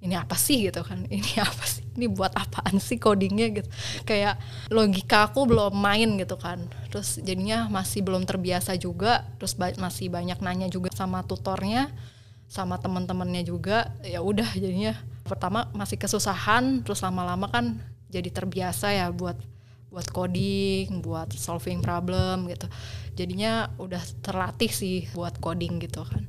ini 0.00 0.14
apa 0.14 0.36
sih? 0.36 0.68
gitu 0.68 0.84
kan. 0.84 1.08
Ini 1.12 1.40
apa 1.40 1.64
sih? 1.64 1.82
Ini 1.96 2.06
buat 2.12 2.32
apaan 2.36 2.76
sih 2.78 3.00
codingnya? 3.00 3.48
gitu. 3.50 3.68
Kayak 4.04 4.36
logika 4.68 5.32
aku 5.32 5.48
belum 5.48 5.72
main 5.72 6.20
gitu 6.20 6.36
kan. 6.36 6.68
Terus 6.92 7.16
jadinya 7.20 7.66
masih 7.72 8.04
belum 8.04 8.28
terbiasa 8.28 8.76
juga. 8.76 9.24
Terus 9.40 9.56
ba 9.56 9.72
masih 9.80 10.12
banyak 10.12 10.38
nanya 10.44 10.68
juga 10.68 10.92
sama 10.92 11.24
tutornya 11.24 11.88
sama 12.46 12.78
teman-temannya 12.78 13.42
juga. 13.42 13.90
Ya 14.06 14.22
udah 14.22 14.46
jadinya 14.54 14.94
pertama 15.26 15.66
masih 15.74 15.98
kesusahan 15.98 16.86
terus 16.86 17.02
lama-lama 17.02 17.50
kan 17.50 17.82
jadi 18.06 18.30
terbiasa 18.30 18.94
ya 18.94 19.10
buat 19.10 19.34
buat 19.90 20.06
coding 20.14 21.02
buat 21.02 21.34
solving 21.34 21.82
problem 21.82 22.46
gitu. 22.52 22.68
Jadinya 23.16 23.72
udah 23.80 24.02
terlatih 24.22 24.70
sih 24.70 25.08
buat 25.16 25.40
coding 25.40 25.82
gitu 25.82 26.04
kan. 26.04 26.28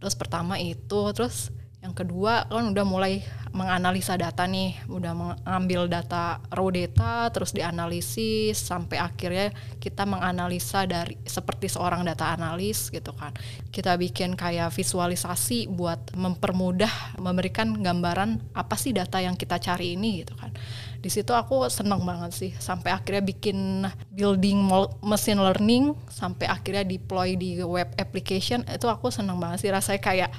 Terus 0.00 0.14
pertama 0.16 0.56
itu 0.58 1.10
terus 1.12 1.50
yang 1.82 1.98
kedua 1.98 2.46
kan 2.46 2.70
udah 2.70 2.86
mulai 2.86 3.26
menganalisa 3.50 4.14
data 4.14 4.46
nih, 4.46 4.78
udah 4.86 5.12
mengambil 5.12 5.90
data 5.90 6.38
raw 6.54 6.70
data 6.70 7.26
terus 7.34 7.50
dianalisis 7.50 8.54
sampai 8.54 9.02
akhirnya 9.02 9.50
kita 9.82 10.06
menganalisa 10.06 10.86
dari 10.86 11.18
seperti 11.26 11.66
seorang 11.66 12.06
data 12.06 12.32
analis 12.32 12.86
gitu 12.88 13.10
kan. 13.12 13.34
Kita 13.74 13.98
bikin 13.98 14.38
kayak 14.38 14.70
visualisasi 14.70 15.68
buat 15.68 16.14
mempermudah 16.14 17.18
memberikan 17.18 17.74
gambaran 17.74 18.54
apa 18.54 18.78
sih 18.78 18.94
data 18.94 19.18
yang 19.18 19.34
kita 19.34 19.58
cari 19.58 19.98
ini 19.98 20.22
gitu 20.22 20.38
kan. 20.38 20.54
Di 21.02 21.10
situ 21.10 21.34
aku 21.34 21.66
seneng 21.66 22.06
banget 22.06 22.30
sih 22.30 22.50
sampai 22.62 22.94
akhirnya 22.94 23.26
bikin 23.26 23.90
building 24.14 24.70
machine 25.02 25.42
learning 25.42 25.98
sampai 26.06 26.46
akhirnya 26.46 26.86
deploy 26.86 27.34
di 27.34 27.58
web 27.58 27.90
application 27.98 28.62
itu 28.70 28.86
aku 28.86 29.10
seneng 29.10 29.42
banget 29.42 29.66
sih 29.66 29.70
rasanya 29.74 29.98
kayak 29.98 30.30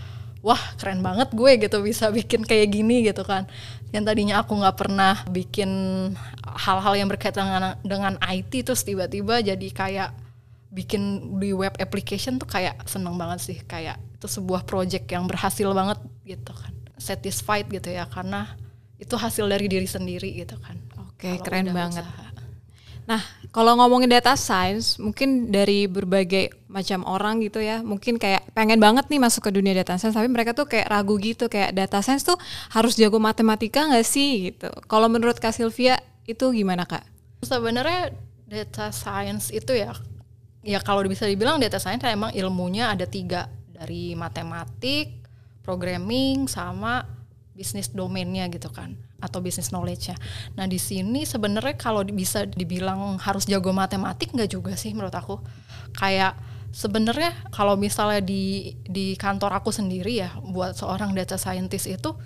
wah 0.43 0.59
keren 0.75 1.00
banget 1.00 1.31
gue 1.31 1.51
gitu 1.55 1.79
bisa 1.79 2.12
bikin 2.12 2.43
kayak 2.43 2.67
gini 2.75 3.07
gitu 3.07 3.23
kan. 3.23 3.47
Yang 3.95 4.03
tadinya 4.12 4.35
aku 4.43 4.59
nggak 4.59 4.75
pernah 4.75 5.23
bikin 5.31 5.71
hal-hal 6.43 6.93
yang 7.00 7.07
berkaitan 7.07 7.47
dengan 7.47 7.63
dengan 7.81 8.13
IT 8.27 8.51
terus 8.67 8.83
tiba-tiba 8.83 9.39
jadi 9.39 9.67
kayak 9.71 10.12
bikin 10.73 11.33
di 11.39 11.55
web 11.55 11.73
application 11.79 12.35
tuh 12.35 12.45
kayak 12.45 12.83
seneng 12.83 13.15
banget 13.15 13.39
sih. 13.39 13.57
Kayak 13.63 14.03
itu 14.19 14.27
sebuah 14.27 14.67
project 14.67 15.07
yang 15.07 15.25
berhasil 15.25 15.71
banget 15.71 16.03
gitu 16.27 16.51
kan. 16.51 16.75
Satisfied 17.00 17.71
gitu 17.71 17.89
ya 17.89 18.03
karena 18.12 18.51
itu 19.00 19.15
hasil 19.15 19.47
dari 19.47 19.71
diri 19.71 19.88
sendiri 19.88 20.27
gitu 20.43 20.59
kan. 20.59 20.75
Oke 21.07 21.39
keren 21.39 21.71
banget. 21.71 22.03
usaha. 22.03 22.33
Nah 23.07 23.22
Kalau 23.53 23.77
ngomongin 23.77 24.10
data 24.10 24.33
science, 24.33 24.98
mungkin 24.98 25.53
dari 25.53 25.86
berbagai 25.86 26.50
macam 26.65 27.05
orang 27.05 27.38
gitu 27.38 27.62
ya, 27.62 27.86
mungkin 27.86 28.17
kayak 28.17 28.50
pengen 28.57 28.81
banget 28.81 29.05
nih 29.13 29.22
masuk 29.22 29.45
ke 29.45 29.51
dunia 29.53 29.77
data 29.77 29.93
science, 30.01 30.17
tapi 30.17 30.25
mereka 30.25 30.57
tuh 30.57 30.65
kayak 30.65 30.89
ragu 30.89 31.22
gitu, 31.22 31.45
kayak 31.45 31.69
data 31.69 32.01
science 32.01 32.25
tuh 32.25 32.33
harus 32.74 32.98
jago 32.98 33.22
matematika 33.22 33.86
nggak 33.86 34.01
sih 34.01 34.50
gitu. 34.50 34.74
Kalau 34.89 35.05
menurut 35.05 35.38
Kak 35.38 35.53
Sylvia 35.53 36.01
itu 36.25 36.50
gimana 36.50 36.89
Kak? 36.89 37.05
Sebenarnya 37.45 38.17
data 38.50 38.89
science 38.89 39.53
itu 39.53 39.77
ya, 39.77 39.93
ya 40.65 40.81
kalau 40.81 41.05
bisa 41.05 41.29
dibilang 41.29 41.62
data 41.62 41.77
science 41.77 42.10
emang 42.10 42.33
ilmunya 42.33 42.89
ada 42.89 43.05
tiga 43.05 43.53
dari 43.69 44.17
matematik, 44.17 45.13
programming, 45.62 46.50
sama 46.50 47.05
bisnis 47.53 47.93
domainnya 47.93 48.50
gitu 48.50 48.69
kan 48.74 48.98
atau 49.22 49.39
bisnis 49.39 49.69
knowledge-nya. 49.69 50.17
Nah 50.57 50.65
di 50.65 50.81
sini 50.81 51.24
sebenarnya 51.24 51.77
kalau 51.77 52.01
bisa 52.03 52.50
dibilang 52.50 53.22
harus 53.22 53.45
jago 53.45 53.72
matematik 53.72 54.33
nggak 54.33 54.51
juga 54.51 54.74
sih 54.74 54.91
menurut 54.91 55.13
aku. 55.13 55.39
Kayak 55.93 56.36
sebenarnya 56.74 57.31
kalau 57.53 57.77
misalnya 57.77 58.19
di 58.19 58.74
di 58.81 59.13
kantor 59.13 59.62
aku 59.62 59.69
sendiri 59.69 60.25
ya 60.25 60.33
buat 60.41 60.74
seorang 60.74 61.13
data 61.13 61.38
scientist 61.38 61.86
itu 61.86 62.17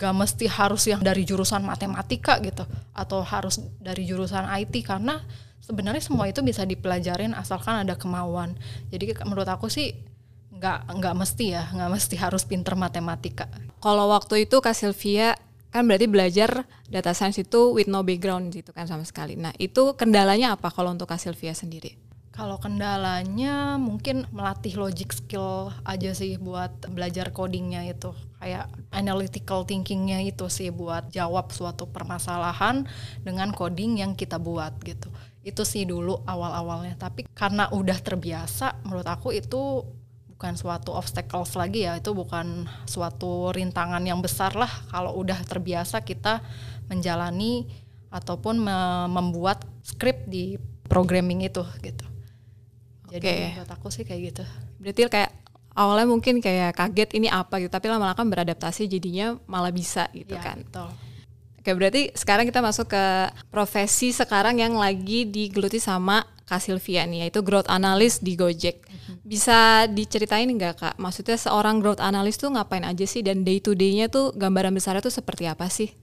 gak 0.00 0.16
mesti 0.16 0.48
harus 0.48 0.88
yang 0.88 1.04
dari 1.04 1.28
jurusan 1.28 1.60
matematika 1.60 2.40
gitu 2.40 2.64
atau 2.96 3.20
harus 3.20 3.60
dari 3.84 4.08
jurusan 4.08 4.48
IT 4.48 4.72
karena 4.88 5.20
sebenarnya 5.60 6.00
semua 6.00 6.24
itu 6.24 6.40
bisa 6.40 6.64
dipelajarin 6.64 7.36
asalkan 7.36 7.84
ada 7.84 8.00
kemauan. 8.00 8.56
Jadi 8.88 9.12
menurut 9.28 9.44
aku 9.44 9.68
sih 9.68 9.92
nggak 10.60 10.92
nggak 10.92 11.14
mesti 11.16 11.56
ya 11.56 11.64
nggak 11.72 11.90
mesti 11.90 12.14
harus 12.20 12.44
pinter 12.44 12.76
matematika. 12.76 13.48
Kalau 13.80 14.12
waktu 14.12 14.44
itu 14.44 14.60
Kak 14.60 14.76
Sylvia 14.76 15.32
kan 15.72 15.88
berarti 15.88 16.04
belajar 16.04 16.68
data 16.92 17.16
science 17.16 17.40
itu 17.40 17.72
with 17.72 17.88
no 17.88 18.04
background 18.04 18.52
gitu 18.52 18.76
kan 18.76 18.84
sama 18.84 19.08
sekali. 19.08 19.40
Nah 19.40 19.56
itu 19.56 19.96
kendalanya 19.96 20.52
apa 20.52 20.68
kalau 20.68 20.92
untuk 20.92 21.08
Kak 21.08 21.16
Sylvia 21.16 21.56
sendiri? 21.56 21.96
Kalau 22.30 22.60
kendalanya 22.60 23.74
mungkin 23.80 24.28
melatih 24.30 24.76
logic 24.78 25.16
skill 25.16 25.72
aja 25.82 26.14
sih 26.14 26.36
buat 26.38 26.70
belajar 26.92 27.34
codingnya 27.34 27.82
itu 27.90 28.14
kayak 28.38 28.70
analytical 28.94 29.66
thinkingnya 29.66 30.22
itu 30.22 30.46
sih 30.46 30.70
buat 30.70 31.10
jawab 31.10 31.50
suatu 31.50 31.88
permasalahan 31.90 32.86
dengan 33.24 33.50
coding 33.50 33.98
yang 33.98 34.12
kita 34.14 34.38
buat 34.38 34.76
gitu. 34.84 35.10
Itu 35.42 35.64
sih 35.64 35.88
dulu 35.88 36.22
awal-awalnya. 36.22 36.94
Tapi 37.00 37.26
karena 37.32 37.68
udah 37.72 37.98
terbiasa, 37.98 38.78
menurut 38.86 39.08
aku 39.08 39.34
itu 39.34 39.84
bukan 40.40 40.56
suatu 40.56 40.96
obstacles 40.96 41.52
lagi 41.52 41.84
ya 41.84 42.00
itu 42.00 42.16
bukan 42.16 42.64
suatu 42.88 43.52
rintangan 43.52 44.00
yang 44.00 44.24
besar 44.24 44.56
lah 44.56 44.72
kalau 44.88 45.12
udah 45.20 45.36
terbiasa 45.44 46.00
kita 46.00 46.40
menjalani 46.88 47.68
ataupun 48.08 48.56
me 48.56 49.04
membuat 49.12 49.60
script 49.84 50.32
di 50.32 50.56
programming 50.88 51.44
itu 51.44 51.60
gitu 51.84 52.08
jadi 53.12 53.20
okay. 53.20 53.52
buat 53.60 53.68
aku 53.68 53.92
sih 53.92 54.08
kayak 54.08 54.20
gitu 54.32 54.44
berarti 54.80 55.12
kayak 55.12 55.30
awalnya 55.76 56.08
mungkin 56.08 56.40
kayak 56.40 56.72
kaget 56.72 57.20
ini 57.20 57.28
apa 57.28 57.60
gitu 57.60 57.68
tapi 57.68 57.92
lama-lama 57.92 58.16
kan 58.16 58.32
beradaptasi 58.32 58.88
jadinya 58.88 59.36
malah 59.44 59.68
bisa 59.68 60.08
gitu 60.16 60.40
ya, 60.40 60.40
kan 60.40 60.64
betul. 60.64 60.88
Oke 61.60 61.76
berarti 61.76 62.08
sekarang 62.16 62.48
kita 62.48 62.64
masuk 62.64 62.88
ke 62.88 63.04
profesi 63.52 64.16
sekarang 64.16 64.56
yang 64.56 64.80
lagi 64.80 65.28
digeluti 65.28 65.76
sama 65.76 66.24
Kak 66.50 66.58
Sylvia 66.58 67.06
nih 67.06 67.30
yaitu 67.30 67.46
growth 67.46 67.70
analyst 67.70 68.26
di 68.26 68.34
Gojek. 68.34 68.82
Bisa 69.22 69.86
diceritain 69.86 70.50
nggak 70.50 70.74
Kak? 70.74 70.94
Maksudnya 70.98 71.38
seorang 71.38 71.78
growth 71.78 72.02
analyst 72.02 72.42
tuh 72.42 72.50
ngapain 72.50 72.82
aja 72.82 73.06
sih 73.06 73.22
dan 73.22 73.46
day 73.46 73.62
to 73.62 73.78
day-nya 73.78 74.10
tuh 74.10 74.34
gambaran 74.34 74.74
besarnya 74.74 74.98
tuh 74.98 75.14
seperti 75.14 75.46
apa 75.46 75.70
sih? 75.70 75.94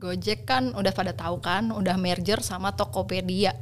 Gojek 0.00 0.48
kan 0.48 0.72
udah 0.72 0.96
pada 0.96 1.12
tahu 1.12 1.44
kan, 1.44 1.68
udah 1.76 2.00
merger 2.00 2.40
sama 2.40 2.72
Tokopedia. 2.72 3.52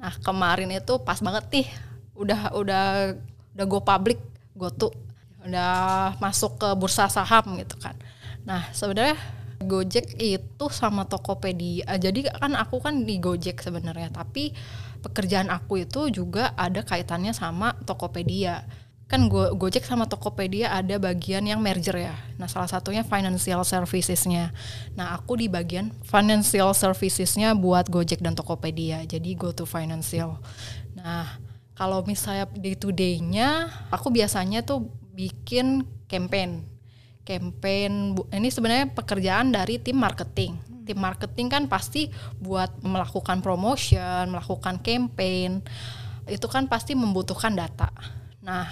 Nah 0.00 0.16
kemarin 0.24 0.72
itu 0.72 0.96
pas 1.04 1.20
banget 1.20 1.44
nih, 1.52 1.68
udah 2.16 2.56
udah 2.56 2.84
udah 3.52 3.66
go 3.68 3.84
public, 3.84 4.18
go 4.56 4.72
to, 4.72 4.88
udah 5.44 6.16
masuk 6.16 6.56
ke 6.56 6.68
bursa 6.80 7.12
saham 7.12 7.60
gitu 7.60 7.76
kan. 7.76 7.92
Nah 8.48 8.72
sebenarnya 8.72 9.20
Gojek 9.60 10.16
itu 10.18 10.66
sama 10.72 11.04
Tokopedia. 11.04 11.92
Jadi 12.00 12.26
kan 12.26 12.56
aku 12.56 12.80
kan 12.80 13.06
di 13.06 13.20
Gojek 13.20 13.60
sebenarnya, 13.62 14.10
tapi 14.10 14.50
pekerjaan 15.04 15.52
aku 15.52 15.84
itu 15.84 16.08
juga 16.08 16.56
ada 16.56 16.80
kaitannya 16.80 17.36
sama 17.36 17.76
Tokopedia. 17.84 18.64
Kan 19.04 19.28
Go 19.28 19.52
Gojek 19.52 19.84
sama 19.84 20.08
Tokopedia 20.08 20.72
ada 20.72 20.96
bagian 20.96 21.44
yang 21.44 21.60
merger 21.60 22.08
ya. 22.08 22.16
Nah, 22.40 22.48
salah 22.48 22.66
satunya 22.66 23.04
financial 23.04 23.60
servicesnya. 23.60 24.56
Nah, 24.96 25.12
aku 25.12 25.36
di 25.36 25.52
bagian 25.52 25.92
financial 26.08 26.72
servicesnya 26.72 27.52
buat 27.52 27.92
Gojek 27.92 28.24
dan 28.24 28.32
Tokopedia. 28.32 29.04
Jadi 29.04 29.36
go 29.36 29.52
to 29.52 29.68
financial. 29.68 30.40
Nah, 30.96 31.36
kalau 31.76 32.00
misalnya 32.08 32.48
day 32.56 32.72
to 32.72 32.88
day-nya, 32.88 33.68
aku 33.92 34.08
biasanya 34.08 34.64
tuh 34.64 34.88
bikin 35.12 35.84
campaign 36.08 36.64
campaign 37.24 38.12
ini 38.36 38.52
sebenarnya 38.52 38.92
pekerjaan 38.92 39.48
dari 39.48 39.80
tim 39.80 39.96
marketing 39.96 40.73
tim 40.84 41.00
marketing 41.00 41.48
kan 41.48 41.64
pasti 41.66 42.12
buat 42.38 42.70
melakukan 42.84 43.40
promotion 43.40 44.28
melakukan 44.28 44.78
campaign 44.84 45.64
itu 46.28 46.46
kan 46.48 46.68
pasti 46.68 46.96
membutuhkan 46.96 47.52
data. 47.56 47.88
Nah 48.44 48.68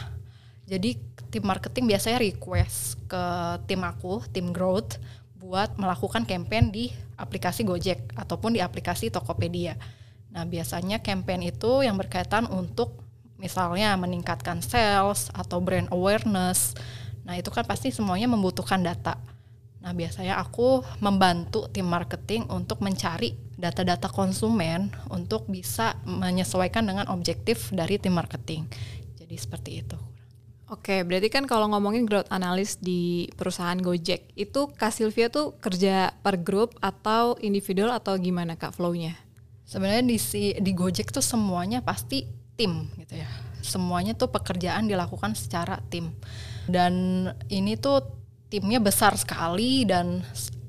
jadi 0.68 0.96
tim 1.32 1.44
marketing 1.44 1.88
biasanya 1.88 2.20
request 2.20 3.00
ke 3.08 3.24
tim 3.66 3.80
aku 3.84 4.24
tim 4.32 4.52
growth 4.52 5.00
buat 5.36 5.74
melakukan 5.74 6.22
campaign 6.22 6.70
di 6.70 6.92
aplikasi 7.18 7.66
Gojek 7.66 8.14
ataupun 8.14 8.54
di 8.54 8.60
aplikasi 8.62 9.10
Tokopedia. 9.10 9.74
Nah 10.32 10.46
biasanya 10.46 11.02
campaign 11.02 11.50
itu 11.50 11.82
yang 11.84 11.98
berkaitan 11.98 12.46
untuk 12.48 13.02
misalnya 13.42 13.98
meningkatkan 13.98 14.62
sales 14.62 15.28
atau 15.34 15.58
brand 15.58 15.90
awareness. 15.90 16.78
Nah 17.26 17.34
itu 17.34 17.50
kan 17.50 17.66
pasti 17.66 17.90
semuanya 17.90 18.30
membutuhkan 18.30 18.80
data. 18.80 19.18
Nah 19.82 19.92
biasanya 19.92 20.38
aku 20.38 20.86
membantu 21.02 21.66
tim 21.74 21.90
marketing 21.90 22.46
untuk 22.54 22.78
mencari 22.80 23.34
data-data 23.58 24.06
konsumen 24.08 24.94
untuk 25.10 25.50
bisa 25.50 25.98
menyesuaikan 26.06 26.86
dengan 26.86 27.10
objektif 27.10 27.74
dari 27.74 27.98
tim 27.98 28.14
marketing. 28.14 28.66
Jadi 29.18 29.34
seperti 29.34 29.70
itu. 29.82 29.98
Oke, 30.72 31.04
berarti 31.04 31.28
kan 31.28 31.44
kalau 31.44 31.68
ngomongin 31.68 32.08
growth 32.08 32.32
analyst 32.32 32.80
di 32.80 33.28
perusahaan 33.36 33.76
Gojek, 33.76 34.32
itu 34.40 34.72
Kak 34.72 34.88
Sylvia 34.88 35.28
tuh 35.28 35.52
kerja 35.60 36.16
per 36.24 36.40
grup 36.40 36.80
atau 36.80 37.36
individual 37.44 37.92
atau 37.92 38.16
gimana 38.16 38.56
Kak 38.56 38.80
flow-nya? 38.80 39.12
Sebenarnya 39.68 40.00
di 40.00 40.16
di 40.56 40.72
Gojek 40.72 41.12
tuh 41.12 41.20
semuanya 41.20 41.84
pasti 41.84 42.24
tim 42.56 42.88
gitu 42.96 43.20
ya. 43.20 43.28
Semuanya 43.60 44.16
tuh 44.16 44.32
pekerjaan 44.32 44.88
dilakukan 44.88 45.36
secara 45.36 45.76
tim 45.92 46.16
dan 46.64 47.28
ini 47.52 47.76
tuh 47.76 48.21
timnya 48.52 48.76
besar 48.76 49.16
sekali 49.16 49.88
dan 49.88 50.20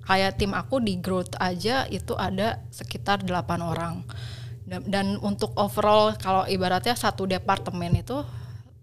kayak 0.07 0.39
tim 0.39 0.55
aku 0.55 0.79
di 0.79 1.03
growth 1.03 1.35
aja 1.35 1.83
itu 1.91 2.15
ada 2.15 2.63
sekitar 2.71 3.27
8 3.27 3.59
orang. 3.59 4.07
Dan, 4.63 4.87
dan 4.87 5.07
untuk 5.19 5.51
overall 5.59 6.15
kalau 6.15 6.47
ibaratnya 6.47 6.95
satu 6.95 7.27
departemen 7.27 7.99
itu 7.99 8.23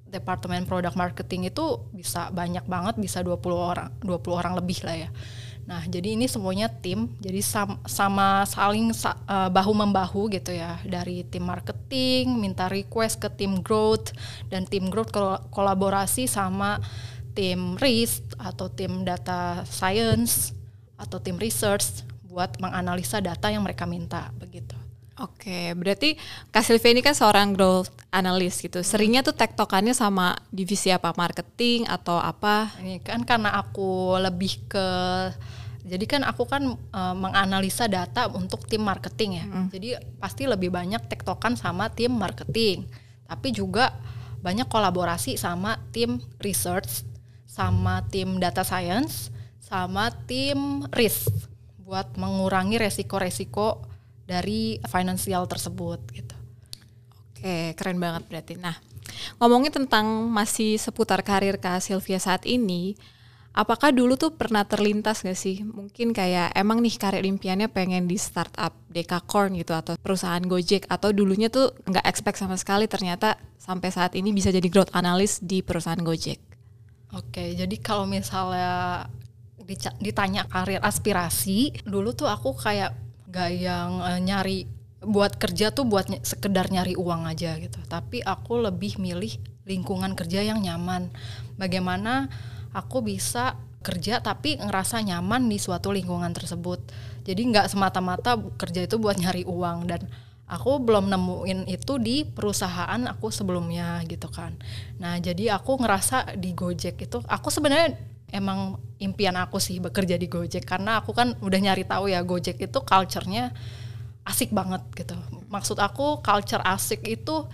departemen 0.04 0.68
product 0.68 1.00
marketing 1.00 1.48
itu 1.48 1.80
bisa 1.96 2.28
banyak 2.28 2.66
banget 2.68 3.00
bisa 3.00 3.24
20 3.24 3.40
orang 3.56 3.88
20 4.04 4.20
orang 4.36 4.52
lebih 4.60 4.84
lah 4.84 5.08
ya. 5.08 5.10
Nah, 5.70 5.86
jadi 5.86 6.18
ini 6.18 6.26
semuanya 6.26 6.66
tim, 6.66 7.14
jadi 7.22 7.38
sama, 7.46 7.78
sama 7.86 8.42
saling 8.42 8.90
sa, 8.90 9.14
uh, 9.28 9.46
bahu 9.46 9.70
membahu 9.70 10.26
gitu 10.34 10.50
ya. 10.50 10.82
Dari 10.82 11.22
tim 11.30 11.46
marketing, 11.46 12.34
minta 12.42 12.66
request 12.66 13.22
ke 13.22 13.30
tim 13.30 13.62
growth 13.62 14.10
dan 14.50 14.66
tim 14.66 14.90
growth 14.90 15.14
kol 15.14 15.38
kolaborasi 15.54 16.26
sama 16.26 16.82
tim 17.40 17.80
risk 17.80 18.20
atau 18.36 18.68
tim 18.68 19.00
data 19.00 19.64
science 19.64 20.52
atau 21.00 21.16
tim 21.16 21.40
research 21.40 22.04
buat 22.28 22.60
menganalisa 22.60 23.24
data 23.24 23.48
yang 23.48 23.64
mereka 23.64 23.88
minta 23.88 24.28
begitu. 24.36 24.76
Oke, 25.16 25.72
berarti 25.72 26.20
Kak 26.52 26.64
Sylvia 26.64 26.92
ini 26.92 27.00
kan 27.00 27.16
seorang 27.16 27.56
growth 27.56 27.88
analyst 28.12 28.60
gitu. 28.60 28.84
Seringnya 28.84 29.24
tuh 29.24 29.32
tektokannya 29.32 29.96
sama 29.96 30.36
divisi 30.52 30.92
apa? 30.92 31.16
Marketing 31.16 31.88
atau 31.88 32.20
apa? 32.20 32.76
Ini 32.80 33.00
kan 33.00 33.24
karena 33.24 33.56
aku 33.56 34.20
lebih 34.20 34.68
ke 34.68 34.88
jadi 35.80 36.04
kan 36.04 36.22
aku 36.28 36.44
kan 36.44 36.76
uh, 36.76 37.16
menganalisa 37.16 37.88
data 37.88 38.28
untuk 38.32 38.68
tim 38.68 38.84
marketing 38.84 39.40
ya. 39.40 39.44
Mm. 39.48 39.66
Jadi 39.72 39.88
pasti 40.20 40.44
lebih 40.44 40.68
banyak 40.68 41.08
tektokan 41.08 41.56
sama 41.56 41.88
tim 41.88 42.12
marketing. 42.12 42.84
Tapi 43.24 43.48
juga 43.52 43.96
banyak 44.40 44.68
kolaborasi 44.72 45.36
sama 45.36 45.80
tim 45.92 46.20
research, 46.40 47.04
sama 47.60 48.08
tim 48.08 48.40
data 48.40 48.64
science, 48.64 49.28
sama 49.60 50.08
tim 50.24 50.88
risk 50.96 51.28
buat 51.84 52.16
mengurangi 52.16 52.80
resiko-resiko 52.80 53.84
dari 54.24 54.80
financial 54.88 55.44
tersebut 55.44 56.00
gitu. 56.16 56.36
Oke, 57.36 57.76
keren 57.76 58.00
banget 58.00 58.24
berarti. 58.32 58.56
Nah, 58.56 58.80
ngomongin 59.36 59.76
tentang 59.76 60.08
masih 60.32 60.80
seputar 60.80 61.20
karir 61.20 61.60
Kak 61.60 61.84
Sylvia 61.84 62.16
saat 62.16 62.48
ini, 62.48 62.96
Apakah 63.50 63.90
dulu 63.90 64.14
tuh 64.14 64.30
pernah 64.38 64.62
terlintas 64.62 65.26
gak 65.26 65.34
sih? 65.34 65.66
Mungkin 65.66 66.14
kayak 66.14 66.54
emang 66.54 66.78
nih 66.78 66.94
karir 66.94 67.26
impiannya 67.26 67.66
pengen 67.66 68.06
di 68.06 68.14
startup 68.14 68.70
Dekakorn 68.86 69.58
gitu 69.58 69.74
atau 69.74 69.98
perusahaan 69.98 70.38
Gojek 70.38 70.86
atau 70.86 71.10
dulunya 71.10 71.50
tuh 71.50 71.74
nggak 71.82 72.06
expect 72.06 72.38
sama 72.38 72.54
sekali 72.54 72.86
ternyata 72.86 73.34
sampai 73.58 73.90
saat 73.90 74.14
ini 74.14 74.30
bisa 74.30 74.54
jadi 74.54 74.62
growth 74.70 74.94
analyst 74.94 75.42
di 75.42 75.66
perusahaan 75.66 75.98
Gojek. 75.98 76.49
Oke, 77.10 77.58
jadi 77.58 77.76
kalau 77.82 78.06
misalnya 78.06 79.06
ditanya 79.98 80.46
karir 80.46 80.78
aspirasi, 80.82 81.82
dulu 81.86 82.14
tuh 82.14 82.30
aku 82.30 82.54
kayak 82.54 82.94
gak 83.30 83.50
yang 83.54 84.02
uh, 84.02 84.18
nyari 84.18 84.66
buat 85.00 85.38
kerja 85.40 85.72
tuh 85.72 85.88
buat 85.88 86.12
ny 86.12 86.20
sekedar 86.20 86.68
nyari 86.68 86.94
uang 86.94 87.26
aja 87.26 87.56
gitu. 87.58 87.82
Tapi 87.86 88.22
aku 88.22 88.62
lebih 88.62 89.00
milih 89.02 89.32
lingkungan 89.66 90.12
kerja 90.14 90.44
yang 90.44 90.62
nyaman. 90.62 91.08
Bagaimana 91.58 92.28
aku 92.70 93.02
bisa 93.02 93.56
kerja 93.80 94.20
tapi 94.20 94.60
ngerasa 94.60 95.00
nyaman 95.00 95.48
di 95.48 95.56
suatu 95.56 95.90
lingkungan 95.90 96.30
tersebut. 96.36 96.78
Jadi 97.24 97.42
nggak 97.48 97.72
semata-mata 97.72 98.36
kerja 98.60 98.84
itu 98.84 99.00
buat 99.00 99.16
nyari 99.16 99.48
uang 99.48 99.88
dan 99.88 100.04
aku 100.50 100.82
belum 100.82 101.06
nemuin 101.06 101.70
itu 101.70 102.02
di 102.02 102.26
perusahaan 102.26 102.98
aku 103.06 103.30
sebelumnya 103.30 104.02
gitu 104.10 104.26
kan. 104.26 104.58
Nah 104.98 105.22
jadi 105.22 105.54
aku 105.54 105.78
ngerasa 105.78 106.34
di 106.34 106.50
Gojek 106.50 107.06
itu 107.06 107.22
aku 107.30 107.54
sebenarnya 107.54 107.94
emang 108.34 108.74
impian 108.98 109.38
aku 109.38 109.62
sih 109.62 109.78
bekerja 109.78 110.18
di 110.18 110.26
Gojek 110.26 110.66
karena 110.66 110.98
aku 110.98 111.14
kan 111.14 111.38
udah 111.38 111.60
nyari 111.62 111.86
tahu 111.86 112.10
ya 112.10 112.18
Gojek 112.26 112.58
itu 112.58 112.78
culture-nya 112.82 113.54
asik 114.26 114.50
banget 114.50 114.82
gitu. 114.98 115.14
Maksud 115.46 115.78
aku 115.78 116.18
culture 116.18 116.62
asik 116.66 117.06
itu 117.06 117.46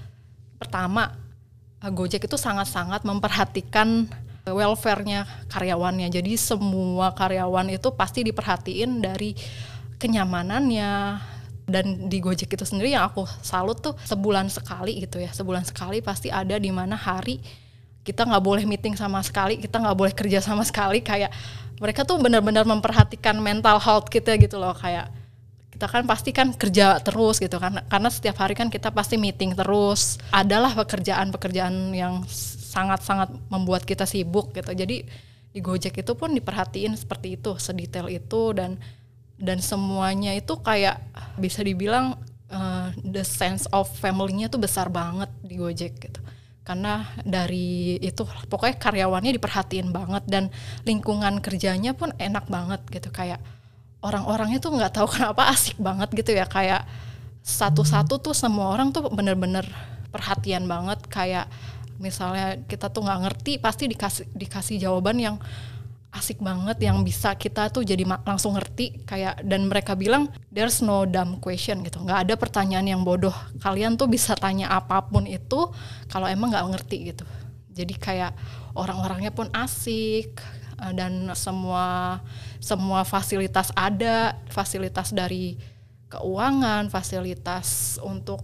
pertama 0.57 1.12
Gojek 1.85 2.25
itu 2.25 2.41
sangat-sangat 2.41 3.05
memperhatikan 3.05 4.09
welfare-nya 4.49 5.29
karyawannya. 5.53 6.09
Jadi 6.09 6.33
semua 6.41 7.12
karyawan 7.12 7.69
itu 7.76 7.93
pasti 7.93 8.25
diperhatiin 8.25 9.05
dari 9.05 9.37
kenyamanannya 10.00 11.21
dan 11.67 12.07
di 12.07 12.23
Gojek 12.23 12.55
itu 12.55 12.63
sendiri 12.63 12.95
yang 12.95 13.11
aku 13.11 13.27
salut 13.43 13.83
tuh 13.83 13.99
sebulan 14.07 14.47
sekali 14.49 15.03
gitu 15.03 15.19
ya. 15.19 15.35
Sebulan 15.35 15.67
sekali 15.67 15.99
pasti 15.99 16.31
ada 16.31 16.57
di 16.57 16.71
mana 16.71 16.95
hari 16.95 17.43
kita 18.07 18.23
nggak 18.23 18.45
boleh 18.47 18.63
meeting 18.63 18.95
sama 18.95 19.19
sekali, 19.27 19.59
kita 19.59 19.83
nggak 19.83 19.99
boleh 19.99 20.15
kerja 20.15 20.39
sama 20.39 20.63
sekali 20.63 21.03
kayak 21.03 21.35
mereka 21.83 22.07
tuh 22.07 22.23
benar-benar 22.23 22.63
memperhatikan 22.63 23.37
mental 23.43 23.83
health 23.83 24.07
kita 24.07 24.39
gitu 24.39 24.63
loh 24.63 24.73
kayak 24.73 25.11
kita 25.77 25.93
kan 25.93 26.09
pasti 26.09 26.33
kan 26.33 26.57
kerja 26.57 26.97
terus 27.05 27.37
gitu 27.37 27.61
kan 27.61 27.85
karena 27.93 28.09
setiap 28.09 28.41
hari 28.41 28.57
kan 28.57 28.73
kita 28.73 28.89
pasti 28.89 29.21
meeting 29.21 29.53
terus 29.53 30.17
adalah 30.33 30.73
pekerjaan-pekerjaan 30.73 31.93
yang 31.93 32.25
sangat-sangat 32.77 33.29
membuat 33.53 33.85
kita 33.85 34.09
sibuk 34.09 34.57
gitu. 34.57 34.73
Jadi 34.73 35.05
di 35.57 35.61
Gojek 35.65 36.01
itu 36.01 36.13
pun 36.17 36.33
diperhatiin 36.37 36.97
seperti 36.97 37.41
itu, 37.41 37.57
sedetail 37.57 38.13
itu 38.13 38.53
dan 38.53 38.77
dan 39.37 39.61
semuanya 39.61 40.33
itu 40.33 40.57
kayak 40.61 41.00
bisa 41.37 41.61
dibilang 41.61 42.16
uh, 42.49 42.88
the 43.05 43.25
sense 43.25 43.69
of 43.73 43.88
family-nya 44.00 44.49
tuh 44.49 44.61
besar 44.61 44.88
banget 44.88 45.28
di 45.45 45.61
Gojek 45.61 45.93
gitu. 46.00 46.21
Karena 46.66 47.07
dari 47.23 47.95
itu 48.02 48.26
pokoknya 48.26 48.76
karyawannya 48.81 49.38
diperhatiin 49.38 49.95
banget 49.95 50.25
dan 50.26 50.50
lingkungan 50.83 51.38
kerjanya 51.38 51.95
pun 51.95 52.11
enak 52.19 52.50
banget 52.50 52.83
gitu. 52.90 53.12
Kayak 53.14 53.38
orang-orangnya 54.02 54.59
tuh 54.59 54.75
nggak 54.75 54.99
tahu 54.99 55.07
kenapa 55.14 55.52
asik 55.52 55.78
banget 55.78 56.11
gitu 56.16 56.35
ya. 56.35 56.49
Kayak 56.49 56.88
satu-satu 57.47 58.19
tuh 58.19 58.35
semua 58.35 58.75
orang 58.75 58.90
tuh 58.90 59.07
bener-bener 59.12 59.69
perhatian 60.11 60.66
banget. 60.66 60.99
Kayak 61.07 61.47
misalnya 62.02 62.61
kita 62.66 62.90
tuh 62.90 63.07
nggak 63.07 63.21
ngerti 63.28 63.52
pasti 63.57 63.88
dikasih 63.88 64.26
dikasih 64.35 64.76
jawaban 64.83 65.16
yang 65.16 65.37
asik 66.17 66.41
banget 66.41 66.81
yang 66.81 67.05
bisa 67.05 67.37
kita 67.37 67.69
tuh 67.69 67.85
jadi 67.85 68.03
langsung 68.25 68.57
ngerti 68.57 69.05
kayak 69.05 69.45
dan 69.45 69.69
mereka 69.69 69.93
bilang 69.93 70.33
there's 70.49 70.81
no 70.81 71.05
dumb 71.05 71.37
question 71.39 71.85
gitu. 71.85 72.01
Nggak 72.01 72.27
ada 72.27 72.35
pertanyaan 72.41 72.89
yang 72.89 73.03
bodoh. 73.05 73.35
Kalian 73.61 74.01
tuh 74.01 74.09
bisa 74.09 74.33
tanya 74.33 74.73
apa 74.73 75.05
pun 75.05 75.29
itu 75.29 75.69
kalau 76.09 76.25
emang 76.25 76.51
nggak 76.51 76.67
ngerti 76.73 76.97
gitu. 77.13 77.25
Jadi 77.77 77.95
kayak 78.01 78.33
orang-orangnya 78.73 79.31
pun 79.31 79.53
asik 79.53 80.41
eh, 80.81 80.93
dan 80.97 81.29
semua 81.37 82.19
semua 82.59 83.05
fasilitas 83.05 83.69
ada. 83.77 84.41
Fasilitas 84.49 85.13
dari 85.13 85.61
keuangan 86.09 86.89
fasilitas 86.89 88.01
untuk 88.01 88.41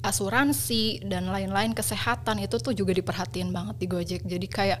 asuransi 0.00 1.04
dan 1.04 1.28
lain-lain 1.28 1.76
kesehatan 1.76 2.40
itu 2.40 2.56
tuh 2.56 2.72
juga 2.72 2.96
diperhatiin 2.96 3.52
banget 3.52 3.76
di 3.76 3.86
Gojek. 3.90 4.22
Jadi 4.24 4.46
kayak 4.48 4.80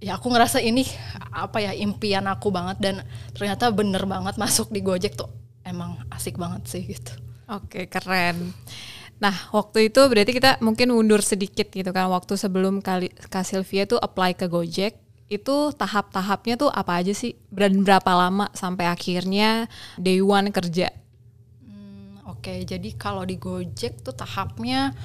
ya 0.00 0.16
aku 0.16 0.32
ngerasa 0.32 0.64
ini 0.64 0.88
apa 1.30 1.60
ya 1.60 1.76
impian 1.76 2.24
aku 2.26 2.48
banget 2.48 2.76
dan 2.80 2.94
ternyata 3.36 3.68
bener 3.70 4.02
banget 4.08 4.40
masuk 4.40 4.72
di 4.72 4.80
Gojek 4.80 5.14
tuh 5.14 5.28
emang 5.62 6.00
asik 6.10 6.40
banget 6.40 6.64
sih 6.66 6.82
gitu. 6.88 7.12
Oke, 7.50 7.86
keren. 7.90 8.56
Nah, 9.20 9.36
waktu 9.52 9.92
itu 9.92 10.00
berarti 10.00 10.32
kita 10.32 10.56
mungkin 10.64 10.96
mundur 10.96 11.20
sedikit 11.20 11.68
gitu 11.68 11.92
kan 11.92 12.08
waktu 12.08 12.40
sebelum 12.40 12.80
kali 12.80 13.12
Kak 13.28 13.44
Sylvia 13.44 13.84
tuh 13.84 14.00
apply 14.00 14.32
ke 14.32 14.48
Gojek 14.48 14.96
itu 15.30 15.56
tahap-tahapnya 15.76 16.58
tuh 16.58 16.70
apa 16.72 16.98
aja 16.98 17.14
sih 17.14 17.38
dan 17.52 17.86
berapa 17.86 18.10
lama 18.10 18.50
sampai 18.50 18.90
akhirnya 18.90 19.70
day 19.94 20.18
one 20.18 20.50
kerja 20.50 20.90
Oke, 22.40 22.64
jadi 22.64 22.96
kalau 22.96 23.28
di 23.28 23.36
Gojek 23.36 24.00
tuh 24.00 24.16
tahapnya 24.16 24.96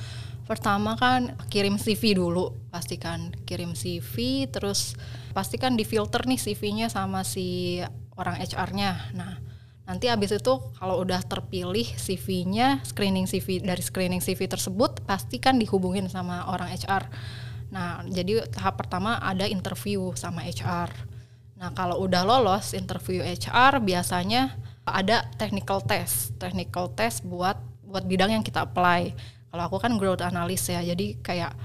pertama 0.45 0.93
kan 0.95 1.33
kirim 1.49 1.81
CV 1.81 2.15
dulu, 2.15 2.53
pastikan 2.69 3.33
kirim 3.49 3.73
CV, 3.73 4.45
terus 4.49 4.93
pastikan 5.33 5.73
difilter 5.73 6.23
nih 6.29 6.37
CV-nya 6.37 6.87
sama 6.87 7.25
si 7.25 7.81
orang 8.15 8.37
HR-nya. 8.39 9.11
Nah, 9.17 9.41
nanti 9.89 10.07
abis 10.07 10.37
itu 10.37 10.53
kalau 10.77 11.01
udah 11.01 11.21
terpilih 11.25 11.85
CV-nya, 11.97 12.85
screening 12.85 13.25
CV 13.25 13.59
dari 13.65 13.81
screening 13.81 14.21
CV 14.21 14.45
tersebut 14.45 15.01
pastikan 15.03 15.57
dihubungin 15.57 16.05
sama 16.07 16.45
orang 16.47 16.69
HR. 16.71 17.09
Nah, 17.73 18.05
jadi 18.05 18.45
tahap 18.53 18.77
pertama 18.79 19.17
ada 19.17 19.49
interview 19.49 20.13
sama 20.13 20.45
HR. 20.45 20.93
Nah, 21.57 21.73
kalau 21.73 22.05
udah 22.05 22.21
lolos 22.21 22.77
interview 22.77 23.25
HR 23.25 23.81
biasanya 23.81 24.53
ada 24.85 25.25
technical 25.41 25.81
test, 25.81 26.37
technical 26.37 26.93
test 26.93 27.25
buat 27.25 27.57
buat 27.85 28.05
bidang 28.05 28.35
yang 28.35 28.43
kita 28.45 28.67
apply. 28.69 29.15
Kalau 29.55 29.71
aku 29.71 29.79
kan 29.79 29.95
growth 29.95 30.19
analyst 30.19 30.67
ya, 30.67 30.83
jadi 30.83 31.15
kayak 31.23 31.55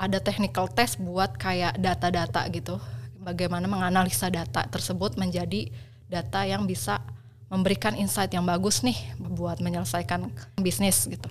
ada 0.00 0.16
technical 0.16 0.64
test 0.72 0.96
buat 0.96 1.36
kayak 1.36 1.76
data-data 1.76 2.48
gitu. 2.48 2.80
Bagaimana 3.20 3.68
menganalisa 3.68 4.32
data 4.32 4.64
tersebut 4.64 5.20
menjadi 5.20 5.68
data 6.08 6.48
yang 6.48 6.64
bisa 6.64 7.04
memberikan 7.52 7.92
insight 8.00 8.32
yang 8.32 8.48
bagus 8.48 8.80
nih 8.80 8.96
buat 9.20 9.60
menyelesaikan 9.60 10.32
bisnis 10.56 11.04
gitu. 11.04 11.28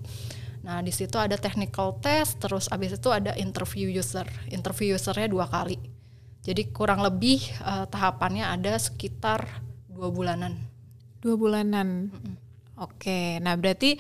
Nah 0.62 0.86
di 0.86 0.94
situ 0.94 1.18
ada 1.18 1.34
technical 1.34 1.98
test, 1.98 2.38
terus 2.38 2.70
abis 2.70 3.02
itu 3.02 3.10
ada 3.10 3.34
interview 3.34 3.90
user. 3.90 4.30
Interview 4.54 5.02
usernya 5.02 5.26
dua 5.26 5.50
kali. 5.50 5.82
Jadi 6.46 6.70
kurang 6.70 7.02
lebih 7.02 7.42
uh, 7.66 7.90
tahapannya 7.90 8.46
ada 8.46 8.78
sekitar 8.78 9.50
dua 9.90 10.14
bulanan 10.14 10.62
Dua 11.18 11.34
bulanan. 11.34 12.14
Mm 12.14 12.22
-mm. 12.22 12.36
Oke, 12.78 13.42
nah 13.42 13.58
berarti 13.58 13.98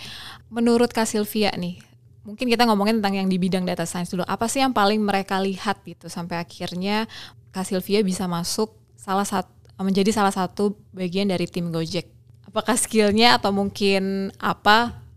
menurut 0.54 0.94
Kak 0.94 1.10
Sylvia 1.10 1.50
nih, 1.58 1.82
mungkin 2.28 2.52
kita 2.52 2.68
ngomongin 2.68 3.00
tentang 3.00 3.24
yang 3.24 3.32
di 3.32 3.40
bidang 3.40 3.63
data 3.63 3.88
science 3.88 4.12
dulu. 4.12 4.28
Apa 4.28 4.52
sih 4.52 4.60
yang 4.60 4.76
paling 4.76 5.00
mereka 5.00 5.40
lihat 5.40 5.80
gitu 5.88 6.12
sampai 6.12 6.44
akhirnya 6.44 7.08
Kak 7.56 7.63
Sylvia 7.63 8.04
bisa 8.04 8.28
masuk 8.28 8.76
salah 9.00 9.24
satu 9.24 9.48
menjadi 9.80 10.12
salah 10.12 10.36
satu 10.36 10.76
bagian 10.92 11.32
dari 11.32 11.48
tim 11.48 11.72
Gojek? 11.72 12.12
Apakah 12.44 12.76
skillnya 12.76 13.40
atau 13.40 13.56
mungkin 13.56 14.34
apa? 14.42 15.08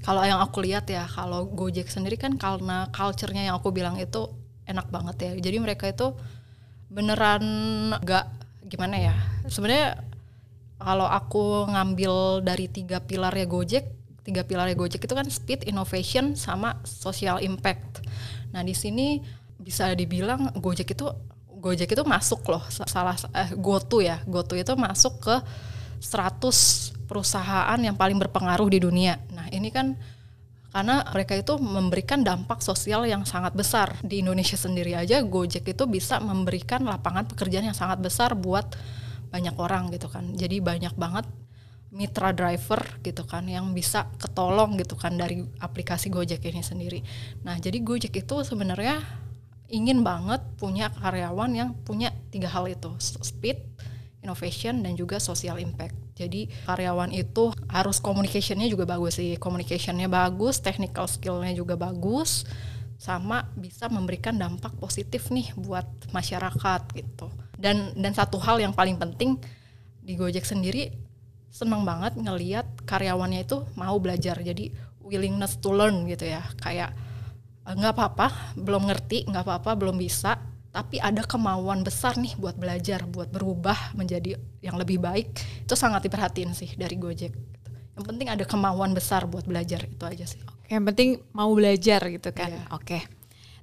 Kalau 0.00 0.24
yang 0.24 0.40
aku 0.40 0.64
lihat 0.64 0.88
ya, 0.88 1.04
kalau 1.04 1.46
Gojek 1.52 1.92
sendiri 1.92 2.16
kan 2.16 2.40
karena 2.40 2.88
culture-nya 2.90 3.52
yang 3.52 3.60
aku 3.60 3.74
bilang 3.74 4.00
itu 4.00 4.30
enak 4.64 4.88
banget 4.88 5.16
ya. 5.20 5.30
Jadi 5.36 5.56
mereka 5.60 5.90
itu 5.90 6.16
beneran 6.88 7.44
gak 8.06 8.26
gimana 8.66 8.96
ya? 8.98 9.14
Sebenarnya 9.50 9.98
kalau 10.78 11.06
aku 11.06 11.70
ngambil 11.70 12.42
dari 12.42 12.66
tiga 12.70 13.02
pilar 13.02 13.34
ya 13.34 13.46
Gojek, 13.46 14.01
tiga 14.22 14.46
pilar 14.46 14.70
Gojek 14.74 15.02
itu 15.02 15.14
kan 15.14 15.26
speed, 15.26 15.66
innovation, 15.66 16.38
sama 16.38 16.78
social 16.86 17.42
impact. 17.42 18.02
Nah 18.54 18.62
di 18.62 18.74
sini 18.74 19.22
bisa 19.58 19.90
dibilang 19.94 20.54
Gojek 20.58 20.94
itu 20.94 21.06
Gojek 21.62 21.94
itu 21.94 22.02
masuk 22.02 22.42
loh 22.50 22.62
salah 22.70 23.14
eh, 23.34 23.54
GoTo 23.54 24.02
ya, 24.02 24.18
GoTo 24.26 24.58
itu 24.58 24.74
masuk 24.74 25.22
ke 25.22 25.36
100 26.02 27.06
perusahaan 27.06 27.78
yang 27.78 27.94
paling 27.94 28.18
berpengaruh 28.18 28.66
di 28.66 28.82
dunia. 28.82 29.18
Nah 29.30 29.46
ini 29.54 29.70
kan 29.70 29.94
karena 30.72 31.04
mereka 31.12 31.36
itu 31.36 31.60
memberikan 31.60 32.24
dampak 32.24 32.64
sosial 32.64 33.04
yang 33.04 33.28
sangat 33.28 33.52
besar 33.52 33.92
di 34.00 34.24
Indonesia 34.24 34.56
sendiri 34.56 34.96
aja 34.96 35.20
Gojek 35.20 35.68
itu 35.68 35.84
bisa 35.84 36.16
memberikan 36.18 36.80
lapangan 36.88 37.28
pekerjaan 37.28 37.68
yang 37.68 37.76
sangat 37.76 38.00
besar 38.00 38.32
buat 38.32 38.72
banyak 39.28 39.52
orang 39.60 39.92
gitu 39.92 40.08
kan 40.08 40.32
jadi 40.32 40.64
banyak 40.64 40.96
banget 40.96 41.28
mitra 41.92 42.32
driver 42.32 42.80
gitu 43.04 43.28
kan 43.28 43.44
yang 43.44 43.76
bisa 43.76 44.08
ketolong 44.16 44.80
gitu 44.80 44.96
kan 44.96 45.12
dari 45.12 45.44
aplikasi 45.60 46.08
Gojek 46.08 46.40
ini 46.48 46.64
sendiri. 46.64 47.04
Nah, 47.44 47.60
jadi 47.60 47.78
Gojek 47.84 48.16
itu 48.16 48.36
sebenarnya 48.48 48.96
ingin 49.68 50.00
banget 50.00 50.40
punya 50.56 50.88
karyawan 50.88 51.52
yang 51.52 51.70
punya 51.84 52.12
tiga 52.32 52.48
hal 52.48 52.64
itu 52.68 52.96
speed 53.00 53.60
innovation 54.24 54.80
dan 54.80 54.96
juga 54.96 55.20
social 55.20 55.60
impact. 55.60 55.92
Jadi 56.16 56.48
karyawan 56.64 57.12
itu 57.12 57.52
harus 57.68 58.00
communicationnya 58.00 58.72
juga 58.72 58.88
bagus 58.88 59.20
sih. 59.20 59.36
Communicationnya 59.36 60.08
bagus 60.08 60.64
technical 60.64 61.04
skillnya 61.04 61.52
juga 61.52 61.76
bagus 61.76 62.48
sama 62.96 63.50
bisa 63.58 63.90
memberikan 63.90 64.38
dampak 64.38 64.78
positif 64.78 65.28
nih 65.28 65.52
buat 65.58 65.84
masyarakat 66.14 66.80
gitu. 66.96 67.28
Dan 67.58 67.92
dan 67.98 68.12
satu 68.14 68.38
hal 68.40 68.62
yang 68.62 68.72
paling 68.72 68.96
penting 68.96 69.36
di 70.00 70.14
Gojek 70.14 70.46
sendiri 70.46 71.11
senang 71.52 71.84
banget 71.84 72.16
ngeliat 72.16 72.64
karyawannya 72.88 73.44
itu 73.44 73.60
mau 73.76 74.00
belajar 74.00 74.40
jadi 74.40 74.72
willingness 75.04 75.60
to 75.60 75.68
learn 75.68 76.08
gitu 76.08 76.24
ya. 76.24 76.40
Kayak 76.56 76.96
eh, 77.68 77.74
nggak 77.76 77.92
apa-apa 77.92 78.56
belum 78.56 78.88
ngerti 78.88 79.28
nggak 79.28 79.44
apa-apa 79.44 79.76
belum 79.76 80.00
bisa 80.00 80.40
tapi 80.72 80.96
ada 80.96 81.20
kemauan 81.28 81.84
besar 81.84 82.16
nih 82.16 82.32
buat 82.40 82.56
belajar 82.56 83.04
buat 83.04 83.28
berubah 83.28 83.92
menjadi 83.92 84.40
yang 84.64 84.80
lebih 84.80 85.04
baik. 85.04 85.36
Itu 85.68 85.76
sangat 85.76 86.08
diperhatiin 86.08 86.56
sih 86.56 86.72
dari 86.80 86.96
Gojek. 86.96 87.36
Yang 87.92 88.04
penting 88.08 88.32
ada 88.32 88.48
kemauan 88.48 88.96
besar 88.96 89.28
buat 89.28 89.44
belajar 89.44 89.84
itu 89.84 90.00
aja 90.08 90.24
sih. 90.24 90.40
Yang 90.72 90.82
penting 90.88 91.08
mau 91.36 91.52
belajar 91.52 92.00
gitu 92.08 92.32
kan? 92.32 92.48
Yeah. 92.48 92.64
oke. 92.72 92.98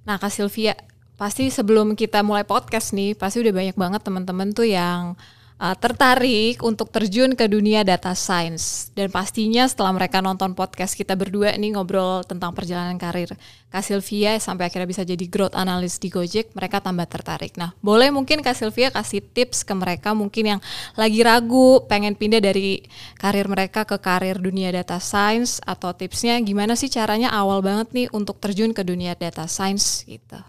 Nah 0.05 0.21
Kak 0.21 0.29
Sylvia 0.29 0.77
pasti 1.17 1.49
sebelum 1.49 1.97
kita 1.97 2.21
mulai 2.21 2.45
podcast 2.45 2.93
nih 2.93 3.17
pasti 3.17 3.41
udah 3.41 3.51
banyak 3.51 3.75
banget 3.75 4.01
teman-teman 4.05 4.53
tuh 4.53 4.69
yang 4.69 5.17
uh, 5.59 5.75
tertarik 5.75 6.63
untuk 6.63 6.89
terjun 6.89 7.35
ke 7.35 7.45
dunia 7.45 7.83
data 7.83 8.15
science 8.15 8.89
dan 8.95 9.11
pastinya 9.11 9.67
setelah 9.67 9.93
mereka 9.93 10.23
nonton 10.23 10.55
podcast 10.55 10.95
kita 10.95 11.13
berdua 11.13 11.53
nih 11.59 11.75
ngobrol 11.75 12.23
tentang 12.25 12.55
perjalanan 12.55 12.95
karir 12.95 13.35
Kak 13.69 13.85
Sylvia 13.85 14.41
sampai 14.41 14.65
akhirnya 14.65 14.89
bisa 14.89 15.05
jadi 15.05 15.21
growth 15.29 15.53
analyst 15.53 16.01
di 16.01 16.09
Gojek, 16.09 16.57
mereka 16.57 16.81
tambah 16.81 17.05
tertarik. 17.05 17.53
Nah, 17.53 17.69
boleh 17.85 18.09
mungkin 18.09 18.41
Kak 18.41 18.57
Sylvia 18.57 18.89
kasih 18.89 19.21
tips 19.21 19.61
ke 19.61 19.77
mereka 19.77 20.17
mungkin 20.17 20.57
yang 20.57 20.61
lagi 20.97 21.21
ragu 21.21 21.85
pengen 21.85 22.17
pindah 22.17 22.41
dari 22.41 22.81
karir 23.21 23.45
mereka 23.45 23.85
ke 23.85 24.01
karir 24.01 24.41
dunia 24.41 24.73
data 24.73 24.97
science 24.97 25.61
atau 25.61 25.93
tipsnya 25.93 26.41
gimana 26.41 26.73
sih 26.73 26.89
caranya 26.89 27.29
awal 27.29 27.61
banget 27.61 27.93
nih 27.93 28.07
untuk 28.09 28.41
terjun 28.41 28.73
ke 28.73 28.81
dunia 28.81 29.13
data 29.13 29.45
science 29.45 30.01
gitu. 30.09 30.41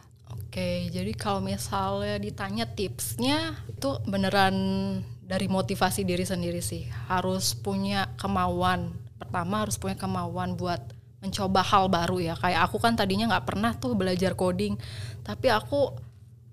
Oke, 0.51 0.91
jadi 0.91 1.15
kalau 1.15 1.39
misalnya 1.39 2.19
ditanya 2.19 2.67
tipsnya 2.67 3.55
itu 3.71 4.03
beneran 4.03 4.59
dari 5.23 5.47
motivasi 5.47 6.03
diri 6.03 6.27
sendiri 6.27 6.59
sih. 6.59 6.91
Harus 7.07 7.55
punya 7.55 8.11
kemauan. 8.19 8.91
Pertama 9.15 9.63
harus 9.63 9.79
punya 9.79 9.95
kemauan 9.95 10.59
buat 10.59 10.83
mencoba 11.23 11.63
hal 11.63 11.87
baru 11.87 12.19
ya. 12.19 12.35
Kayak 12.35 12.67
aku 12.67 12.83
kan 12.83 12.99
tadinya 12.99 13.31
nggak 13.31 13.47
pernah 13.47 13.79
tuh 13.79 13.95
belajar 13.95 14.35
coding, 14.35 14.75
tapi 15.23 15.55
aku 15.55 15.95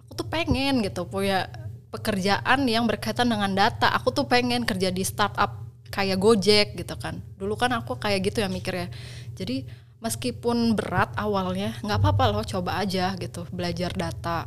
aku 0.05 0.13
tuh 0.13 0.29
pengen 0.29 0.85
gitu 0.85 1.09
punya 1.09 1.49
pekerjaan 1.89 2.69
yang 2.69 2.85
berkaitan 2.85 3.25
dengan 3.25 3.49
data. 3.49 3.89
Aku 3.97 4.13
tuh 4.13 4.29
pengen 4.29 4.61
kerja 4.61 4.93
di 4.93 5.01
startup 5.01 5.57
kayak 5.89 6.21
Gojek 6.21 6.77
gitu 6.77 6.93
kan. 7.01 7.17
Dulu 7.41 7.57
kan 7.57 7.73
aku 7.73 7.97
kayak 7.97 8.29
gitu 8.29 8.45
ya 8.45 8.49
mikirnya. 8.51 8.93
Jadi 9.33 9.65
meskipun 9.97 10.77
berat 10.77 11.09
awalnya 11.17 11.73
nggak 11.81 11.97
apa-apa 11.97 12.23
loh 12.29 12.45
coba 12.45 12.81
aja 12.81 13.13
gitu 13.17 13.45
belajar 13.49 13.93
data. 13.93 14.45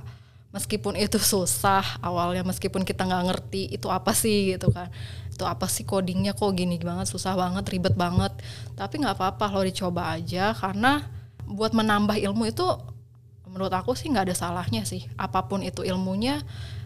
Meskipun 0.51 0.99
itu 0.99 1.19
susah 1.33 2.03
awalnya 2.03 2.43
meskipun 2.47 2.83
kita 2.83 3.07
nggak 3.07 3.25
ngerti 3.31 3.63
itu 3.71 3.87
apa 3.91 4.15
sih 4.15 4.55
gitu 4.55 4.71
kan. 4.71 4.91
Itu 5.31 5.47
apa 5.47 5.67
sih 5.67 5.87
codingnya 5.87 6.37
kok 6.37 6.53
gini 6.55 6.79
banget 6.79 7.11
susah 7.11 7.35
banget 7.35 7.67
ribet 7.71 7.95
banget. 7.99 8.35
Tapi 8.79 9.03
nggak 9.03 9.19
apa-apa 9.19 9.45
lo 9.55 9.63
dicoba 9.67 10.15
aja. 10.15 10.55
Karena 10.55 11.03
buat 11.51 11.75
menambah 11.75 12.19
ilmu 12.19 12.47
itu 12.47 12.67
menurut 13.51 13.75
aku 13.75 13.99
sih 13.99 14.07
nggak 14.07 14.31
ada 14.31 14.37
salahnya 14.39 14.87
sih. 14.87 15.07
Apa 15.19 15.51
pun 15.51 15.67
itu 15.67 15.83
ilmunya 15.83 16.39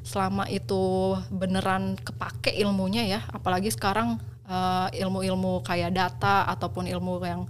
selama 0.05 0.49
itu 0.49 1.13
beneran 1.29 2.01
kepake 2.01 2.57
ilmunya 2.65 3.05
ya. 3.05 3.21
Apalagi 3.29 3.69
sekarang 3.69 4.17
uh, 4.49 4.89
ilmu-ilmu 4.93 5.61
kayak 5.65 5.93
data 5.93 6.49
ataupun 6.49 6.89
ilmu 6.89 7.21
yang 7.25 7.45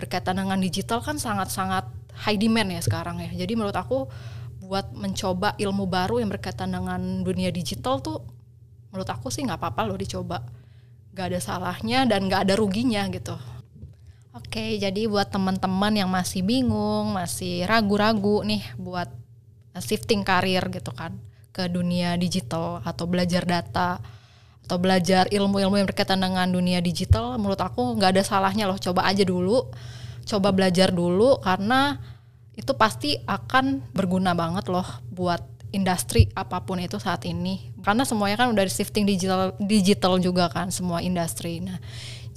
berkaitan 0.00 0.40
dengan 0.40 0.56
digital 0.56 1.04
kan 1.04 1.20
sangat-sangat 1.20 1.84
high 2.24 2.40
demand 2.40 2.72
ya 2.72 2.80
sekarang 2.80 3.20
ya. 3.20 3.30
Jadi 3.44 3.52
menurut 3.54 3.76
aku 3.76 4.08
buat 4.64 4.94
mencoba 4.96 5.58
ilmu 5.60 5.84
baru 5.84 6.24
yang 6.24 6.30
berkaitan 6.32 6.72
dengan 6.72 7.26
dunia 7.26 7.52
digital 7.52 8.00
tuh 8.00 8.24
menurut 8.90 9.08
aku 9.12 9.28
sih 9.28 9.44
nggak 9.44 9.60
apa-apa 9.60 9.82
loh 9.84 9.98
dicoba. 10.00 10.42
Gak 11.10 11.34
ada 11.34 11.40
salahnya 11.42 12.06
dan 12.06 12.30
gak 12.30 12.46
ada 12.46 12.54
ruginya 12.54 13.02
gitu. 13.10 13.34
Oke, 14.30 14.78
jadi 14.78 15.10
buat 15.10 15.26
teman-teman 15.26 15.90
yang 15.90 16.06
masih 16.06 16.46
bingung, 16.46 17.10
masih 17.18 17.66
ragu-ragu 17.66 18.46
nih 18.46 18.62
buat 18.78 19.10
shifting 19.74 20.22
karir 20.22 20.70
gitu 20.70 20.94
kan 20.94 21.18
ke 21.50 21.66
dunia 21.66 22.14
digital 22.14 22.78
atau 22.86 23.10
belajar 23.10 23.42
data 23.42 23.98
atau 24.70 24.78
belajar 24.78 25.26
ilmu-ilmu 25.34 25.82
yang 25.82 25.88
berkaitan 25.90 26.22
dengan 26.22 26.46
dunia 26.46 26.78
digital 26.78 27.34
menurut 27.42 27.58
aku 27.58 27.98
nggak 27.98 28.14
ada 28.14 28.22
salahnya 28.22 28.70
loh 28.70 28.78
coba 28.78 29.02
aja 29.02 29.26
dulu. 29.26 29.66
Coba 30.22 30.54
belajar 30.54 30.94
dulu 30.94 31.42
karena 31.42 31.98
itu 32.54 32.70
pasti 32.78 33.18
akan 33.26 33.82
berguna 33.90 34.30
banget 34.30 34.70
loh 34.70 34.86
buat 35.10 35.42
industri 35.74 36.30
apa 36.38 36.62
pun 36.62 36.78
itu 36.78 37.02
saat 37.02 37.26
ini. 37.26 37.74
Karena 37.82 38.06
semuanya 38.06 38.46
kan 38.46 38.54
udah 38.54 38.62
shifting 38.70 39.10
digital 39.10 39.58
digital 39.58 40.22
juga 40.22 40.46
kan 40.46 40.70
semua 40.70 41.02
industri. 41.02 41.58
Nah 41.58 41.82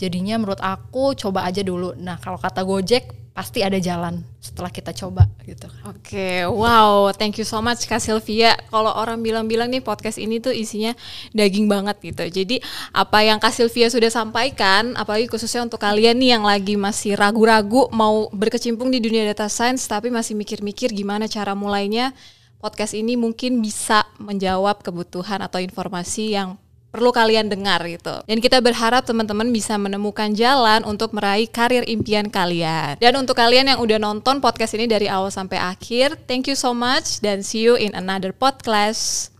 jadinya 0.04 0.36
menurut 0.36 0.60
aku 0.60 1.16
coba 1.16 1.48
aja 1.48 1.64
dulu 1.64 1.96
nah 1.96 2.20
kalau 2.20 2.36
kata 2.36 2.60
Gojek 2.68 3.24
pasti 3.34 3.66
ada 3.66 3.82
jalan 3.82 4.22
setelah 4.38 4.70
kita 4.70 4.94
coba 4.94 5.26
gitu. 5.42 5.66
Oke, 5.90 6.06
okay, 6.06 6.38
wow, 6.46 7.10
thank 7.10 7.42
you 7.42 7.46
so 7.46 7.58
much 7.66 7.90
Kak 7.90 7.98
Sylvia. 7.98 8.54
Kalau 8.70 8.94
orang 8.94 9.26
bilang-bilang 9.26 9.74
nih 9.74 9.82
podcast 9.82 10.22
ini 10.22 10.38
tuh 10.38 10.54
isinya 10.54 10.94
daging 11.34 11.66
banget 11.66 11.98
gitu. 11.98 12.30
Jadi 12.30 12.62
apa 12.94 13.26
yang 13.26 13.42
Kak 13.42 13.50
Sylvia 13.50 13.90
sudah 13.90 14.14
sampaikan, 14.14 14.94
apalagi 14.94 15.26
khususnya 15.26 15.66
untuk 15.66 15.82
kalian 15.82 16.22
nih 16.22 16.38
yang 16.38 16.46
lagi 16.46 16.78
masih 16.78 17.18
ragu-ragu 17.18 17.90
mau 17.90 18.30
berkecimpung 18.30 18.94
di 18.94 19.02
dunia 19.02 19.26
data 19.26 19.50
science 19.50 19.90
tapi 19.90 20.14
masih 20.14 20.38
mikir-mikir 20.38 20.94
gimana 20.94 21.26
cara 21.26 21.58
mulainya, 21.58 22.14
podcast 22.62 22.94
ini 22.94 23.18
mungkin 23.18 23.66
bisa 23.66 24.06
menjawab 24.22 24.86
kebutuhan 24.86 25.42
atau 25.42 25.58
informasi 25.58 26.38
yang 26.38 26.62
perlu 26.94 27.10
kalian 27.10 27.50
dengar 27.50 27.82
gitu. 27.90 28.22
Dan 28.30 28.38
kita 28.38 28.62
berharap 28.62 29.02
teman-teman 29.02 29.50
bisa 29.50 29.74
menemukan 29.82 30.30
jalan 30.38 30.86
untuk 30.86 31.10
meraih 31.18 31.50
karir 31.50 31.82
impian 31.90 32.30
kalian. 32.30 33.02
Dan 33.02 33.18
untuk 33.18 33.34
kalian 33.34 33.74
yang 33.74 33.82
udah 33.82 33.98
nonton 33.98 34.38
podcast 34.38 34.78
ini 34.78 34.86
dari 34.86 35.10
awal 35.10 35.34
sampai 35.34 35.58
akhir, 35.58 36.22
thank 36.30 36.46
you 36.46 36.54
so 36.54 36.70
much 36.70 37.18
dan 37.26 37.42
see 37.42 37.66
you 37.66 37.74
in 37.74 37.98
another 37.98 38.30
podcast. 38.30 39.34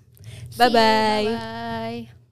Bye-bye. 0.58 2.23